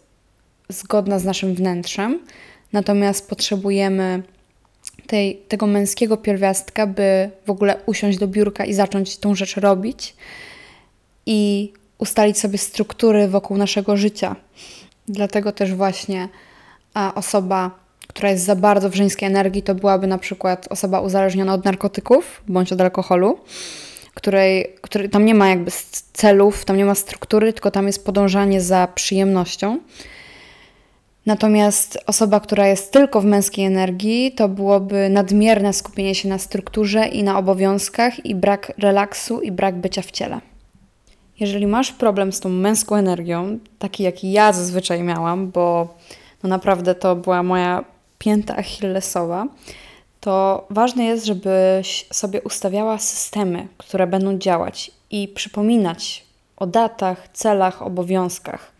zgodna 0.69 1.19
z 1.19 1.25
naszym 1.25 1.55
wnętrzem. 1.55 2.19
Natomiast 2.73 3.29
potrzebujemy 3.29 4.23
tej, 5.07 5.35
tego 5.47 5.67
męskiego 5.67 6.17
pierwiastka, 6.17 6.87
by 6.87 7.29
w 7.45 7.49
ogóle 7.49 7.79
usiąść 7.85 8.17
do 8.17 8.27
biurka 8.27 8.65
i 8.65 8.73
zacząć 8.73 9.17
tą 9.17 9.35
rzecz 9.35 9.55
robić 9.55 10.15
i 11.25 11.73
ustalić 11.97 12.39
sobie 12.39 12.57
struktury 12.57 13.27
wokół 13.27 13.57
naszego 13.57 13.97
życia. 13.97 14.35
Dlatego 15.07 15.51
też 15.51 15.73
właśnie 15.73 16.29
osoba, 17.15 17.71
która 18.07 18.29
jest 18.29 18.45
za 18.45 18.55
bardzo 18.55 18.89
w 18.89 18.95
żeńskiej 18.95 19.27
energii, 19.27 19.63
to 19.63 19.75
byłaby 19.75 20.07
na 20.07 20.17
przykład 20.17 20.67
osoba 20.69 21.01
uzależniona 21.01 21.53
od 21.53 21.65
narkotyków 21.65 22.41
bądź 22.47 22.71
od 22.73 22.81
alkoholu, 22.81 23.39
której, 24.13 24.75
której 24.81 25.09
tam 25.09 25.25
nie 25.25 25.35
ma 25.35 25.49
jakby 25.49 25.71
celów, 26.13 26.65
tam 26.65 26.77
nie 26.77 26.85
ma 26.85 26.95
struktury, 26.95 27.53
tylko 27.53 27.71
tam 27.71 27.87
jest 27.87 28.05
podążanie 28.05 28.61
za 28.61 28.87
przyjemnością. 28.95 29.79
Natomiast 31.27 31.97
osoba, 32.05 32.39
która 32.39 32.67
jest 32.67 32.91
tylko 32.91 33.21
w 33.21 33.25
męskiej 33.25 33.65
energii, 33.65 34.31
to 34.31 34.49
byłoby 34.49 35.09
nadmierne 35.09 35.73
skupienie 35.73 36.15
się 36.15 36.29
na 36.29 36.37
strukturze 36.37 37.07
i 37.07 37.23
na 37.23 37.37
obowiązkach, 37.37 38.25
i 38.25 38.35
brak 38.35 38.73
relaksu, 38.77 39.41
i 39.41 39.51
brak 39.51 39.75
bycia 39.75 40.01
w 40.01 40.11
ciele. 40.11 40.41
Jeżeli 41.39 41.67
masz 41.67 41.91
problem 41.91 42.33
z 42.33 42.39
tą 42.39 42.49
męską 42.49 42.95
energią, 42.95 43.59
taki 43.79 44.03
jaki 44.03 44.31
ja 44.31 44.53
zazwyczaj 44.53 45.03
miałam, 45.03 45.51
bo 45.51 45.95
no 46.43 46.49
naprawdę 46.49 46.95
to 46.95 47.15
była 47.15 47.43
moja 47.43 47.83
pięta 48.17 48.55
achillesowa, 48.55 49.47
to 50.19 50.65
ważne 50.69 51.05
jest, 51.05 51.25
żebyś 51.25 52.07
sobie 52.13 52.41
ustawiała 52.41 52.97
systemy, 52.97 53.67
które 53.77 54.07
będą 54.07 54.37
działać 54.37 54.91
i 55.11 55.27
przypominać 55.27 56.25
o 56.57 56.67
datach, 56.67 57.27
celach, 57.33 57.81
obowiązkach. 57.81 58.76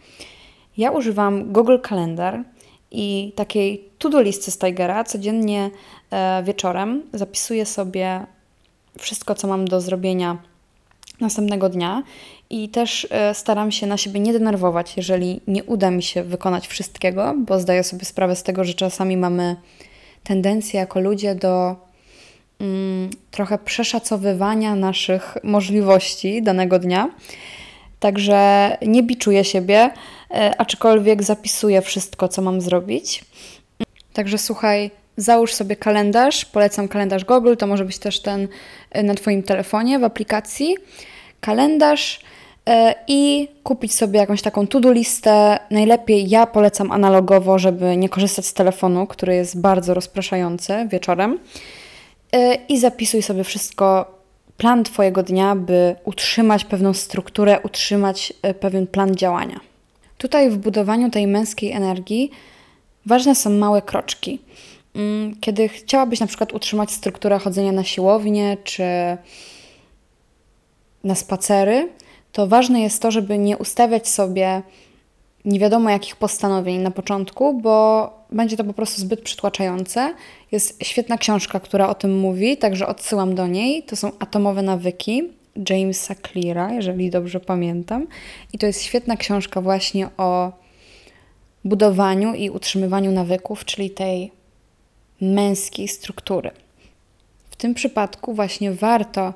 Ja 0.78 0.92
używam 0.92 1.54
Google 1.54 1.78
Calendar 1.90 2.44
i 2.92 3.34
takiej 3.36 3.90
to-do 3.98 4.22
listy 4.22 4.52
z 4.52 4.58
Tigera. 4.58 5.04
Codziennie 5.04 5.70
e, 6.12 6.44
wieczorem 6.44 7.04
zapisuję 7.14 7.66
sobie 7.66 8.26
wszystko, 9.00 9.36
co 9.36 9.48
mam 9.48 9.68
do 9.68 9.82
zrobienia 9.82 10.38
następnego 11.20 11.70
dnia 11.70 12.04
i 12.50 12.70
też 12.70 13.08
e, 13.12 13.34
staram 13.34 13.72
się 13.72 13.88
na 13.88 13.98
siebie 13.98 14.20
nie 14.20 14.34
denerwować, 14.34 14.98
jeżeli 14.98 15.42
nie 15.48 15.64
uda 15.64 15.92
mi 15.92 16.04
się 16.04 16.24
wykonać 16.24 16.68
wszystkiego, 16.68 17.34
bo 17.38 17.60
zdaję 17.60 17.84
sobie 17.84 18.06
sprawę 18.06 18.36
z 18.36 18.44
tego, 18.44 18.64
że 18.64 18.74
czasami 18.74 19.18
mamy 19.18 19.56
tendencję 20.24 20.80
jako 20.80 21.00
ludzie 21.00 21.36
do 21.36 21.76
mm, 22.60 23.10
trochę 23.32 23.58
przeszacowywania 23.58 24.76
naszych 24.76 25.38
możliwości 25.44 26.42
danego 26.42 26.80
dnia. 26.80 27.10
Także 28.00 28.78
nie 28.82 29.04
biczuję 29.04 29.44
siebie, 29.44 29.90
e, 30.32 30.54
aczkolwiek 30.58 31.24
zapisuję 31.24 31.82
wszystko, 31.82 32.28
co 32.28 32.42
mam 32.42 32.62
zrobić. 32.62 33.26
Także 34.14 34.38
słuchaj, 34.38 34.92
załóż 35.18 35.54
sobie 35.54 35.76
kalendarz. 35.76 36.46
Polecam 36.46 36.88
kalendarz 36.88 37.26
Google, 37.26 37.56
to 37.56 37.68
może 37.68 37.86
być 37.86 37.98
też 37.98 38.20
ten 38.20 38.48
e, 38.92 39.04
na 39.04 39.16
Twoim 39.16 39.44
telefonie 39.44 40.00
w 40.00 40.04
aplikacji. 40.04 40.76
Kalendarz 41.42 42.20
e, 42.66 42.96
i 43.08 43.48
kupić 43.64 43.94
sobie 43.94 44.20
jakąś 44.20 44.42
taką 44.42 44.68
to-do 44.68 44.92
listę. 44.92 45.60
Najlepiej 45.72 46.30
ja 46.30 46.46
polecam 46.46 46.92
analogowo, 46.92 47.60
żeby 47.60 47.98
nie 47.98 48.10
korzystać 48.10 48.46
z 48.46 48.54
telefonu, 48.54 49.08
który 49.08 49.36
jest 49.36 49.62
bardzo 49.62 49.94
rozpraszający 49.94 50.88
wieczorem. 50.92 51.40
I 52.70 52.80
zapisuj 52.80 53.22
sobie 53.22 53.44
wszystko 53.44 54.17
plan 54.58 54.84
Twojego 54.84 55.24
dnia, 55.24 55.56
by 55.56 55.96
utrzymać 56.04 56.66
pewną 56.66 56.94
strukturę, 56.94 57.60
utrzymać 57.64 58.34
e, 58.42 58.54
pewien 58.54 58.88
plan 58.88 59.16
działania. 59.16 59.60
Tutaj 60.18 60.50
w 60.50 60.58
budowaniu 60.58 61.10
tej 61.10 61.28
męskiej 61.28 61.72
energii 61.72 62.32
ważne 63.06 63.36
są 63.36 63.50
małe 63.50 63.82
kroczki. 63.82 64.40
Mm, 64.96 65.36
kiedy 65.42 65.70
chciałabyś 65.70 66.20
na 66.20 66.28
przykład 66.28 66.54
utrzymać 66.54 66.92
strukturę 66.92 67.40
chodzenia 67.40 67.72
na 67.72 67.84
siłownię 67.84 68.58
czy 68.64 68.84
na 71.04 71.16
spacery, 71.16 71.90
to 72.32 72.48
ważne 72.48 72.82
jest 72.82 73.02
to, 73.02 73.12
żeby 73.12 73.38
nie 73.38 73.58
ustawiać 73.58 74.08
sobie 74.10 74.62
nie 75.46 75.60
wiadomo 75.60 75.90
jakich 75.90 76.16
postanowień 76.16 76.78
na 76.78 76.92
początku, 76.92 77.54
bo 77.62 78.10
będzie 78.32 78.58
to 78.58 78.64
po 78.64 78.74
prostu 78.74 79.02
zbyt 79.02 79.22
przytłaczające. 79.22 80.14
Jest 80.52 80.84
świetna 80.84 81.18
książka, 81.18 81.60
która 81.60 81.90
o 81.90 81.96
tym 81.96 82.20
mówi, 82.20 82.58
także 82.58 82.88
odsyłam 82.88 83.36
do 83.36 83.48
niej. 83.48 83.84
To 83.84 83.96
są 83.96 84.12
Atomowe 84.20 84.62
Nawyki 84.62 85.24
Jamesa 85.70 86.16
Cleara, 86.16 86.74
jeżeli 86.74 87.10
dobrze 87.10 87.40
pamiętam. 87.40 88.08
I 88.54 88.58
to 88.58 88.66
jest 88.66 88.82
świetna 88.82 89.18
książka 89.18 89.62
właśnie 89.62 90.10
o 90.18 90.52
budowaniu 91.66 92.34
i 92.34 92.50
utrzymywaniu 92.50 93.12
nawyków, 93.12 93.66
czyli 93.66 93.90
tej 93.90 94.32
męskiej 95.22 95.88
struktury. 95.88 96.52
W 97.50 97.56
tym 97.56 97.74
przypadku 97.74 98.34
właśnie 98.34 98.72
warto 98.72 99.34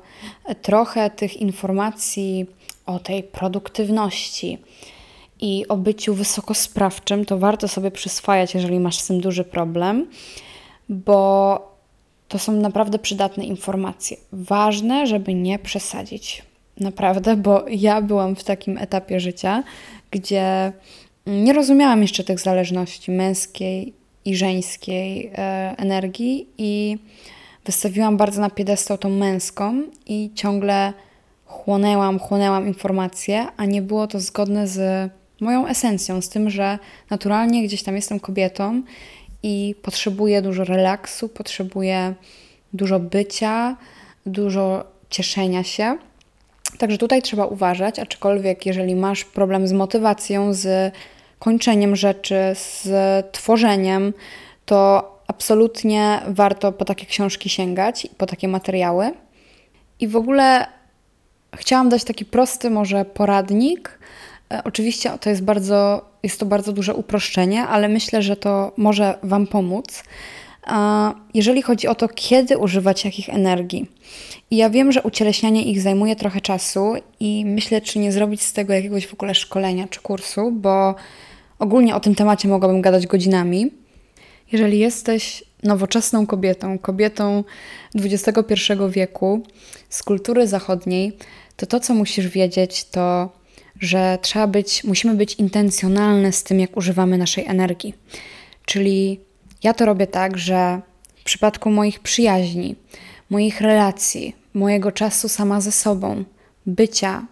trochę 0.62 1.10
tych 1.10 1.36
informacji 1.36 2.46
o 2.86 2.98
tej 2.98 3.22
produktywności, 3.22 4.58
i 5.42 5.68
o 5.68 5.76
byciu 5.76 6.14
wysokosprawczym, 6.14 7.24
to 7.24 7.38
warto 7.38 7.68
sobie 7.68 7.90
przyswajać, 7.90 8.54
jeżeli 8.54 8.80
masz 8.80 8.98
z 8.98 9.06
tym 9.06 9.20
duży 9.20 9.44
problem, 9.44 10.06
bo 10.88 11.72
to 12.28 12.38
są 12.38 12.52
naprawdę 12.52 12.98
przydatne 12.98 13.44
informacje. 13.44 14.16
Ważne, 14.32 15.06
żeby 15.06 15.34
nie 15.34 15.58
przesadzić. 15.58 16.42
Naprawdę, 16.80 17.36
bo 17.36 17.64
ja 17.68 18.02
byłam 18.02 18.36
w 18.36 18.44
takim 18.44 18.78
etapie 18.78 19.20
życia, 19.20 19.62
gdzie 20.10 20.72
nie 21.26 21.52
rozumiałam 21.52 22.02
jeszcze 22.02 22.24
tych 22.24 22.40
zależności 22.40 23.10
męskiej 23.10 23.92
i 24.24 24.36
żeńskiej 24.36 25.30
e, 25.34 25.74
energii 25.78 26.46
i 26.58 26.98
wystawiłam 27.64 28.16
bardzo 28.16 28.40
na 28.40 28.50
piedestał 28.50 28.98
tą 28.98 29.08
męską 29.08 29.82
i 30.06 30.30
ciągle 30.34 30.92
chłonęłam, 31.46 32.18
chłonęłam 32.18 32.66
informacje, 32.66 33.46
a 33.56 33.64
nie 33.64 33.82
było 33.82 34.06
to 34.06 34.20
zgodne 34.20 34.68
z 34.68 35.10
moją 35.42 35.66
esencją, 35.66 36.22
z 36.22 36.28
tym, 36.28 36.50
że 36.50 36.78
naturalnie 37.10 37.64
gdzieś 37.64 37.82
tam 37.82 37.96
jestem 37.96 38.20
kobietą 38.20 38.82
i 39.42 39.74
potrzebuję 39.82 40.42
dużo 40.42 40.64
relaksu, 40.64 41.28
potrzebuję 41.28 42.14
dużo 42.72 43.00
bycia, 43.00 43.76
dużo 44.26 44.84
cieszenia 45.10 45.64
się. 45.64 45.98
Także 46.78 46.98
tutaj 46.98 47.22
trzeba 47.22 47.46
uważać, 47.46 47.98
aczkolwiek 47.98 48.66
jeżeli 48.66 48.94
masz 48.94 49.24
problem 49.24 49.68
z 49.68 49.72
motywacją, 49.72 50.54
z 50.54 50.94
kończeniem 51.38 51.96
rzeczy, 51.96 52.36
z 52.54 52.86
tworzeniem, 53.32 54.12
to 54.66 55.12
absolutnie 55.26 56.20
warto 56.26 56.72
po 56.72 56.84
takie 56.84 57.06
książki 57.06 57.48
sięgać 57.48 58.04
i 58.04 58.08
po 58.08 58.26
takie 58.26 58.48
materiały. 58.48 59.12
I 60.00 60.08
w 60.08 60.16
ogóle 60.16 60.66
chciałam 61.56 61.88
dać 61.88 62.04
taki 62.04 62.24
prosty 62.24 62.70
może 62.70 63.04
poradnik, 63.04 63.98
oczywiście 64.64 65.10
to 65.20 65.30
jest 65.30 65.42
bardzo, 65.42 66.04
jest 66.22 66.40
to 66.40 66.46
bardzo 66.46 66.72
duże 66.72 66.94
uproszczenie, 66.94 67.62
ale 67.62 67.88
myślę, 67.88 68.22
że 68.22 68.36
to 68.36 68.72
może 68.76 69.18
Wam 69.22 69.46
pomóc. 69.46 70.04
Jeżeli 71.34 71.62
chodzi 71.62 71.88
o 71.88 71.94
to, 71.94 72.08
kiedy 72.08 72.58
używać 72.58 73.04
jakich 73.04 73.28
energii. 73.28 73.90
I 74.50 74.56
ja 74.56 74.70
wiem, 74.70 74.92
że 74.92 75.02
ucieleśnianie 75.02 75.64
ich 75.64 75.80
zajmuje 75.80 76.16
trochę 76.16 76.40
czasu 76.40 76.94
i 77.20 77.44
myślę, 77.46 77.80
czy 77.80 77.98
nie 77.98 78.12
zrobić 78.12 78.42
z 78.42 78.52
tego 78.52 78.72
jakiegoś 78.72 79.06
w 79.06 79.14
ogóle 79.14 79.34
szkolenia 79.34 79.88
czy 79.88 80.00
kursu, 80.00 80.50
bo 80.52 80.94
ogólnie 81.58 81.94
o 81.94 82.00
tym 82.00 82.14
temacie 82.14 82.48
mogłabym 82.48 82.80
gadać 82.80 83.06
godzinami. 83.06 83.70
Jeżeli 84.52 84.78
jesteś 84.78 85.44
nowoczesną 85.62 86.26
kobietą, 86.26 86.78
kobietą 86.78 87.44
XXI 87.94 88.54
wieku 88.90 89.42
z 89.88 90.02
kultury 90.02 90.46
zachodniej, 90.46 91.16
to 91.56 91.66
to, 91.66 91.80
co 91.80 91.94
musisz 91.94 92.28
wiedzieć, 92.28 92.84
to 92.84 93.30
że 93.82 94.18
trzeba 94.22 94.46
być, 94.46 94.84
musimy 94.84 95.14
być 95.14 95.34
intencjonalne 95.34 96.32
z 96.32 96.42
tym, 96.42 96.60
jak 96.60 96.76
używamy 96.76 97.18
naszej 97.18 97.46
energii. 97.46 97.94
Czyli 98.64 99.20
ja 99.62 99.74
to 99.74 99.84
robię 99.84 100.06
tak, 100.06 100.38
że 100.38 100.80
w 101.16 101.24
przypadku 101.24 101.70
moich 101.70 102.00
przyjaźni, 102.00 102.76
moich 103.30 103.60
relacji, 103.60 104.36
mojego 104.54 104.92
czasu 104.92 105.28
sama 105.28 105.60
ze 105.60 105.72
sobą, 105.72 106.24
bycia 106.66 107.26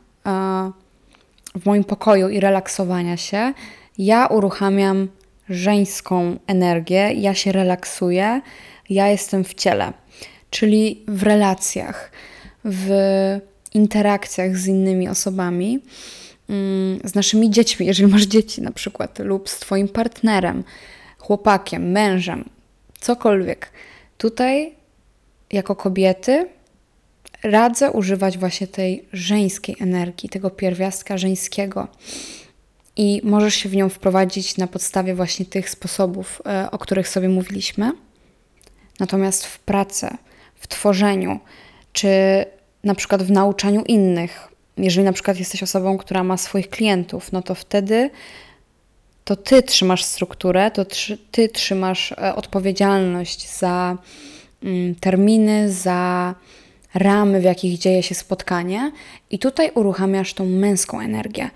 w 1.60 1.66
moim 1.66 1.84
pokoju 1.84 2.28
i 2.28 2.40
relaksowania 2.40 3.16
się, 3.16 3.52
ja 3.98 4.26
uruchamiam 4.26 5.08
żeńską 5.48 6.36
energię, 6.46 7.12
ja 7.12 7.34
się 7.34 7.52
relaksuję, 7.52 8.40
ja 8.90 9.08
jestem 9.08 9.44
w 9.44 9.54
ciele, 9.54 9.92
czyli 10.50 11.04
w 11.08 11.22
relacjach, 11.22 12.12
w 12.64 12.90
interakcjach 13.74 14.56
z 14.56 14.66
innymi 14.66 15.08
osobami, 15.08 15.80
z 17.04 17.14
naszymi 17.14 17.50
dziećmi, 17.50 17.86
jeżeli 17.86 18.12
masz 18.12 18.22
dzieci 18.22 18.62
na 18.62 18.70
przykład, 18.70 19.18
lub 19.18 19.48
z 19.48 19.58
Twoim 19.58 19.88
partnerem, 19.88 20.64
chłopakiem, 21.18 21.90
mężem, 21.90 22.44
cokolwiek. 23.00 23.72
Tutaj, 24.18 24.74
jako 25.52 25.76
kobiety, 25.76 26.48
radzę 27.42 27.90
używać 27.90 28.38
właśnie 28.38 28.66
tej 28.66 29.04
żeńskiej 29.12 29.76
energii, 29.80 30.28
tego 30.28 30.50
pierwiastka 30.50 31.18
żeńskiego. 31.18 31.88
I 32.96 33.20
możesz 33.24 33.54
się 33.54 33.68
w 33.68 33.76
nią 33.76 33.88
wprowadzić 33.88 34.56
na 34.56 34.66
podstawie 34.66 35.14
właśnie 35.14 35.46
tych 35.46 35.70
sposobów, 35.70 36.42
e, 36.46 36.70
o 36.70 36.78
których 36.78 37.08
sobie 37.08 37.28
mówiliśmy. 37.28 37.92
Natomiast 39.00 39.46
w 39.46 39.58
pracy, 39.58 40.08
w 40.54 40.68
tworzeniu, 40.68 41.40
czy 41.92 42.08
na 42.84 42.94
przykład 42.94 43.22
w 43.22 43.30
nauczaniu 43.30 43.82
innych, 43.82 44.49
jeżeli 44.84 45.04
na 45.04 45.12
przykład 45.12 45.38
jesteś 45.38 45.62
osobą, 45.62 45.98
która 45.98 46.24
ma 46.24 46.36
swoich 46.36 46.70
klientów, 46.70 47.32
no 47.32 47.42
to 47.42 47.54
wtedy 47.54 48.10
to 49.24 49.36
ty 49.36 49.62
trzymasz 49.62 50.04
strukturę, 50.04 50.70
to 50.70 50.84
ty 51.30 51.48
trzymasz 51.48 52.12
e, 52.12 52.34
odpowiedzialność 52.34 53.58
za 53.58 53.96
mm, 54.62 54.94
terminy, 54.94 55.72
za 55.72 56.34
ramy, 56.94 57.40
w 57.40 57.44
jakich 57.44 57.78
dzieje 57.78 58.02
się 58.02 58.14
spotkanie, 58.14 58.92
i 59.30 59.38
tutaj 59.38 59.70
uruchamiasz 59.74 60.34
tą 60.34 60.46
męską 60.46 61.00
energię. 61.00 61.50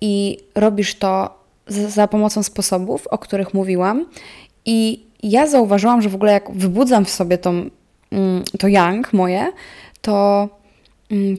I 0.00 0.38
robisz 0.54 0.94
to 0.94 1.38
za 1.66 2.08
pomocą 2.08 2.42
sposobów, 2.42 3.06
o 3.06 3.18
których 3.18 3.54
mówiłam. 3.54 4.06
I 4.64 5.06
ja 5.22 5.46
zauważyłam, 5.46 6.02
że 6.02 6.08
w 6.08 6.14
ogóle 6.14 6.32
jak 6.32 6.50
wybudzam 6.50 7.04
w 7.04 7.10
sobie 7.10 7.38
tą, 7.38 7.70
mm, 8.12 8.44
to 8.58 8.68
yang 8.68 9.12
moje, 9.12 9.52
to 10.02 10.48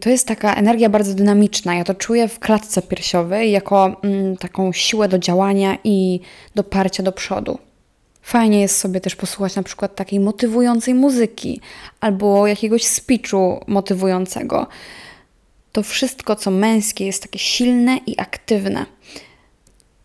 to 0.02 0.10
jest 0.10 0.28
taka 0.28 0.56
energia 0.56 0.90
bardzo 0.90 1.14
dynamiczna. 1.14 1.76
Ja 1.76 1.84
to 1.84 1.94
czuję 1.94 2.28
w 2.28 2.40
klatce 2.40 2.82
piersiowej 2.82 3.52
jako 3.52 4.02
mm, 4.04 4.38
taką 4.38 4.74
siłę 4.74 5.08
do 5.08 5.20
działania 5.20 5.78
i 5.84 6.20
do 6.56 6.64
parcia 6.64 7.04
do 7.04 7.12
przodu. 7.12 7.58
Fajnie 8.22 8.62
jest 8.62 8.78
sobie 8.78 9.02
też 9.02 9.16
posłuchać 9.16 9.56
na 9.56 9.64
przykład 9.64 9.96
takiej 9.96 10.20
motywującej 10.20 10.94
muzyki 10.94 11.62
albo 12.00 12.48
jakiegoś 12.48 12.84
speechu 12.84 13.64
motywującego. 13.68 14.68
To 15.72 15.84
wszystko, 15.84 16.36
co 16.36 16.52
męskie, 16.52 17.06
jest 17.06 17.22
takie 17.22 17.40
silne 17.40 17.98
i 18.08 18.20
aktywne. 18.20 18.86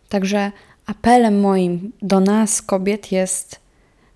Także 0.08 0.52
apelem 0.86 1.40
moim 1.40 1.92
do 2.02 2.20
nas, 2.20 2.62
kobiet, 2.62 3.12
jest 3.12 3.60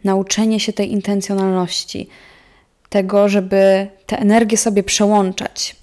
nauczenie 0.05 0.61
się 0.61 0.72
tej 0.72 0.92
intencjonalności, 0.92 2.09
tego, 2.95 3.28
żeby 3.28 3.86
te 4.07 4.18
energie 4.18 4.57
sobie 4.57 4.82
przełączać, 4.82 5.76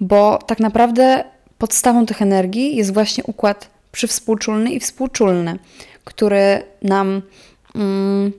bo 0.00 0.38
tak 0.46 0.60
naprawdę 0.60 1.24
podstawą 1.58 2.06
tych 2.06 2.22
energii 2.22 2.76
jest 2.76 2.94
właśnie 2.94 3.24
układ 3.24 3.70
przywspółczulny 3.92 4.72
i 4.72 4.80
współczulny, 4.80 5.58
który 6.04 6.62
nam 6.82 7.22
Mm, 7.74 8.32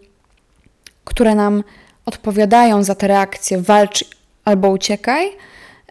które 1.04 1.36
nam 1.36 1.64
odpowiadają 2.06 2.84
za 2.84 2.96
te 2.96 3.08
reakcje 3.08 3.62
walcz 3.62 4.06
albo 4.46 4.70
uciekaj, 4.70 5.28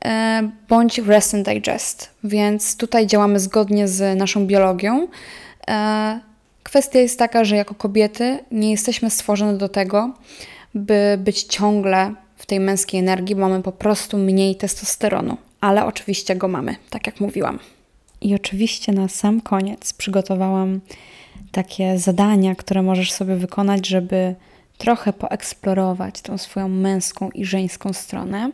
e, 0.05 0.51
bądź 0.69 0.99
rest 0.99 1.35
and 1.35 1.47
digest. 1.49 2.11
Więc 2.25 2.77
tutaj 2.77 3.07
działamy 3.07 3.41
zgodnie 3.41 3.89
z 3.89 4.19
naszą 4.19 4.47
biologią. 4.47 5.09
E, 5.69 6.21
kwestia 6.63 6.99
jest 6.99 7.19
taka, 7.19 7.45
że 7.45 7.57
jako 7.57 7.75
kobiety 7.75 8.39
nie 8.51 8.71
jesteśmy 8.71 9.11
stworzone 9.11 9.59
do 9.59 9.69
tego, 9.69 10.11
by 10.75 11.19
być 11.19 11.43
ciągle 11.43 12.15
w 12.37 12.47
tej 12.47 12.61
męskiej 12.61 13.01
energii, 13.01 13.37
mamy 13.37 13.63
po 13.63 13.73
prostu 13.73 14.19
mniej 14.19 14.57
testosteronu, 14.57 15.37
ale 15.61 15.87
oczywiście 15.87 16.37
go 16.37 16.49
mamy, 16.49 16.77
tak 16.91 17.07
jak 17.07 17.21
mówiłam. 17.21 17.59
I 18.21 18.35
oczywiście 18.35 18.93
na 18.93 19.09
sam 19.09 19.41
koniec 19.41 19.93
przygotowałam 19.93 20.81
takie 21.53 21.99
zadania, 21.99 22.55
które 22.55 22.83
możesz 22.83 23.13
sobie 23.13 23.37
wykonać, 23.37 23.87
żeby 23.87 24.35
trochę 24.79 25.13
poeksplorować 25.13 26.21
tą 26.21 26.39
swoją 26.39 26.69
męską 26.69 27.31
i 27.31 27.45
żeńską 27.45 27.93
stronę. 27.93 28.51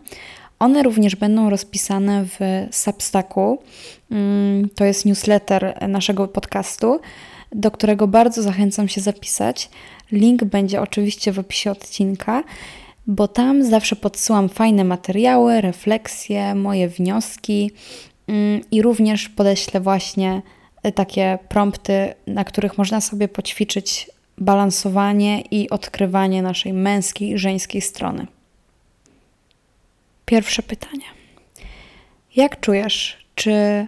One 0.58 0.82
również 0.82 1.16
będą 1.16 1.50
rozpisane 1.50 2.24
w 2.24 2.38
Substacku. 2.70 3.62
Mm, 4.10 4.68
to 4.68 4.84
jest 4.84 5.04
newsletter 5.04 5.88
naszego 5.88 6.28
podcastu, 6.28 7.00
do 7.52 7.70
którego 7.70 8.08
bardzo 8.08 8.42
zachęcam 8.42 8.88
się 8.88 9.00
zapisać. 9.00 9.70
Link 10.12 10.44
będzie 10.44 10.80
oczywiście 10.80 11.32
w 11.32 11.38
opisie 11.38 11.70
odcinka, 11.70 12.44
bo 13.06 13.28
tam 13.28 13.64
zawsze 13.64 13.96
podsyłam 13.96 14.48
fajne 14.48 14.84
materiały, 14.84 15.60
refleksje, 15.60 16.54
moje 16.54 16.88
wnioski 16.88 17.70
mm, 18.28 18.60
i 18.70 18.82
również 18.82 19.28
podeślę 19.28 19.80
właśnie 19.80 20.42
takie 20.94 21.38
prompty, 21.48 22.14
na 22.26 22.44
których 22.44 22.78
można 22.78 23.00
sobie 23.00 23.28
poćwiczyć 23.28 24.10
balansowanie 24.38 25.40
i 25.40 25.70
odkrywanie 25.70 26.42
naszej 26.42 26.72
męskiej 26.72 27.30
i 27.30 27.38
żeńskiej 27.38 27.80
strony. 27.80 28.26
Pierwsze 30.26 30.62
pytanie. 30.62 31.04
Jak 32.36 32.60
czujesz, 32.60 33.26
czy 33.34 33.86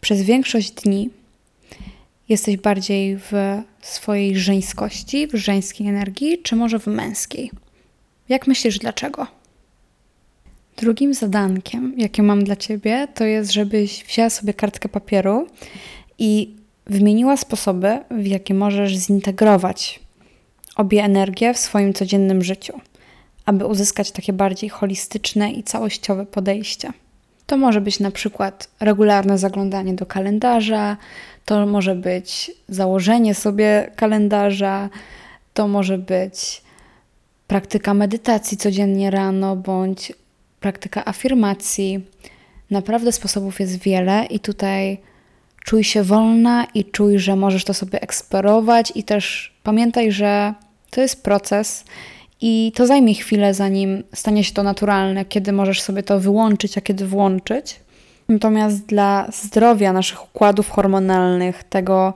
przez 0.00 0.22
większość 0.22 0.70
dni 0.70 1.10
jesteś 2.32 2.56
bardziej 2.56 3.16
w 3.16 3.32
swojej 3.80 4.38
żeńskości, 4.38 5.26
w 5.26 5.34
żeńskiej 5.34 5.88
energii, 5.88 6.38
czy 6.42 6.56
może 6.56 6.78
w 6.78 6.86
męskiej? 6.86 7.50
Jak 8.28 8.46
myślisz, 8.46 8.78
dlaczego? 8.78 9.26
Drugim 10.76 11.14
zadankiem, 11.14 11.94
jakie 11.96 12.22
mam 12.22 12.44
dla 12.44 12.56
ciebie, 12.56 13.08
to 13.14 13.24
jest, 13.24 13.52
żebyś 13.52 14.04
wzięła 14.04 14.30
sobie 14.30 14.54
kartkę 14.54 14.88
papieru 14.88 15.46
i 16.18 16.54
wymieniła 16.86 17.36
sposoby, 17.36 17.98
w 18.10 18.26
jakie 18.26 18.54
możesz 18.54 18.96
zintegrować 18.96 20.00
obie 20.76 21.02
energie 21.02 21.54
w 21.54 21.58
swoim 21.58 21.94
codziennym 21.94 22.42
życiu, 22.42 22.80
aby 23.44 23.66
uzyskać 23.66 24.10
takie 24.10 24.32
bardziej 24.32 24.70
holistyczne 24.70 25.52
i 25.52 25.62
całościowe 25.62 26.26
podejście. 26.26 26.92
To 27.46 27.56
może 27.56 27.80
być 27.80 28.00
na 28.00 28.10
przykład 28.10 28.68
regularne 28.80 29.38
zaglądanie 29.38 29.94
do 29.94 30.06
kalendarza, 30.06 30.96
to 31.44 31.66
może 31.66 31.94
być 31.94 32.52
założenie 32.68 33.34
sobie 33.34 33.90
kalendarza, 33.96 34.88
to 35.54 35.68
może 35.68 35.98
być 35.98 36.62
praktyka 37.46 37.94
medytacji 37.94 38.56
codziennie 38.56 39.10
rano 39.10 39.56
bądź 39.56 40.12
praktyka 40.60 41.04
afirmacji. 41.04 42.06
Naprawdę 42.70 43.12
sposobów 43.12 43.60
jest 43.60 43.78
wiele 43.78 44.26
i 44.30 44.40
tutaj 44.40 44.98
Czuj 45.64 45.84
się 45.84 46.02
wolna 46.02 46.66
i 46.74 46.84
czuj, 46.84 47.18
że 47.18 47.36
możesz 47.36 47.64
to 47.64 47.74
sobie 47.74 48.02
eksplorować, 48.02 48.92
i 48.94 49.04
też 49.04 49.54
pamiętaj, 49.62 50.12
że 50.12 50.54
to 50.90 51.00
jest 51.00 51.22
proces 51.22 51.84
i 52.42 52.72
to 52.74 52.86
zajmie 52.86 53.14
chwilę, 53.14 53.54
zanim 53.54 54.02
stanie 54.14 54.44
się 54.44 54.52
to 54.52 54.62
naturalne, 54.62 55.24
kiedy 55.24 55.52
możesz 55.52 55.80
sobie 55.80 56.02
to 56.02 56.20
wyłączyć, 56.20 56.78
a 56.78 56.80
kiedy 56.80 57.06
włączyć. 57.06 57.80
Natomiast 58.28 58.86
dla 58.86 59.28
zdrowia 59.32 59.92
naszych 59.92 60.24
układów 60.24 60.70
hormonalnych, 60.70 61.64
tego 61.64 62.14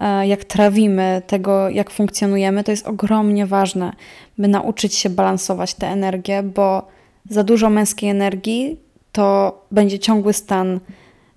e, 0.00 0.26
jak 0.26 0.44
trawimy, 0.44 1.22
tego 1.26 1.68
jak 1.68 1.90
funkcjonujemy, 1.90 2.64
to 2.64 2.70
jest 2.70 2.86
ogromnie 2.86 3.46
ważne, 3.46 3.92
by 4.38 4.48
nauczyć 4.48 4.94
się 4.94 5.10
balansować 5.10 5.74
tę 5.74 5.86
energię, 5.86 6.42
bo 6.42 6.88
za 7.28 7.44
dużo 7.44 7.70
męskiej 7.70 8.10
energii 8.10 8.76
to 9.12 9.58
będzie 9.70 9.98
ciągły 9.98 10.32
stan 10.32 10.80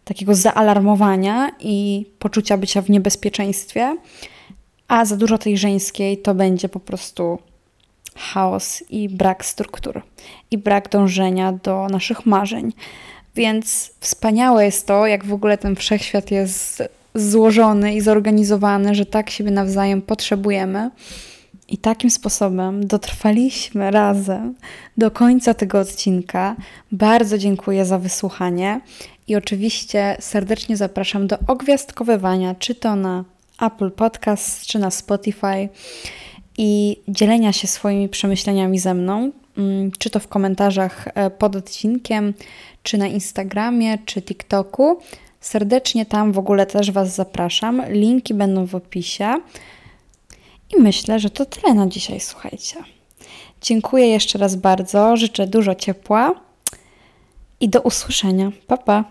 takiego 0.03 0.35
zaalarmowania 0.35 1.51
i 1.59 2.05
poczucia 2.19 2.57
bycia 2.57 2.81
w 2.81 2.89
niebezpieczeństwie, 2.89 3.97
a 4.87 5.05
za 5.05 5.17
dużo 5.17 5.37
tej 5.37 5.57
żeńskiej 5.57 6.17
to 6.17 6.35
będzie 6.35 6.69
po 6.69 6.79
prostu 6.79 7.39
chaos 8.17 8.83
i 8.89 9.09
brak 9.09 9.45
struktur 9.45 10.01
i 10.51 10.57
brak 10.57 10.89
dążenia 10.89 11.51
do 11.51 11.87
naszych 11.91 12.25
marzeń. 12.25 12.73
Więc 13.35 13.93
wspaniałe 13.99 14.65
jest 14.65 14.87
to, 14.87 15.07
jak 15.07 15.25
w 15.25 15.33
ogóle 15.33 15.57
ten 15.57 15.75
wszechświat 15.75 16.31
jest 16.31 16.83
złożony 17.15 17.95
i 17.95 18.01
zorganizowany, 18.01 18.95
że 18.95 19.05
tak 19.05 19.29
siebie 19.29 19.51
nawzajem 19.51 20.01
potrzebujemy. 20.01 20.89
I 21.67 21.77
takim 21.77 22.09
sposobem 22.09 22.87
dotrwaliśmy 22.87 23.91
razem 23.91 24.55
do 24.97 25.11
końca 25.11 25.53
tego 25.53 25.79
odcinka. 25.79 26.55
Bardzo 26.91 27.37
dziękuję 27.37 27.85
za 27.85 27.99
wysłuchanie 27.99 28.81
i 29.27 29.35
oczywiście 29.35 30.17
serdecznie 30.19 30.77
zapraszam 30.77 31.27
do 31.27 31.37
ogwiazdkowywania, 31.47 32.55
czy 32.55 32.75
to 32.75 32.95
na 32.95 33.23
Apple 33.61 33.91
Podcast, 33.91 34.65
czy 34.65 34.79
na 34.79 34.91
Spotify 34.91 35.69
i 36.57 36.97
dzielenia 37.07 37.53
się 37.53 37.67
swoimi 37.67 38.09
przemyśleniami 38.09 38.79
ze 38.79 38.93
mną, 38.93 39.31
mm, 39.57 39.91
czy 39.99 40.09
to 40.09 40.19
w 40.19 40.27
komentarzach 40.27 41.07
e, 41.07 41.29
pod 41.29 41.55
odcinkiem, 41.55 42.33
czy 42.83 42.97
na 42.97 43.07
Instagramie, 43.07 43.97
czy 44.05 44.21
TikToku. 44.21 44.99
Serdecznie 45.41 46.05
tam 46.05 46.31
w 46.31 46.37
ogóle 46.37 46.65
też 46.65 46.91
Was 46.91 47.15
zapraszam. 47.15 47.81
Linki 47.89 48.33
będą 48.33 48.65
w 48.65 48.75
opisie. 48.75 49.35
I 50.77 50.81
myślę, 50.81 51.19
że 51.19 51.29
to 51.29 51.45
tyle 51.45 51.73
na 51.73 51.87
dzisiaj, 51.87 52.19
słuchajcie. 52.19 52.75
Dziękuję 53.61 54.07
jeszcze 54.07 54.39
raz 54.39 54.55
bardzo, 54.55 55.17
życzę 55.17 55.47
dużo 55.47 55.75
ciepła 55.75 56.35
i 57.59 57.69
do 57.69 57.81
usłyszenia. 57.81 58.51
Pa, 58.67 58.77
pa. 58.77 59.03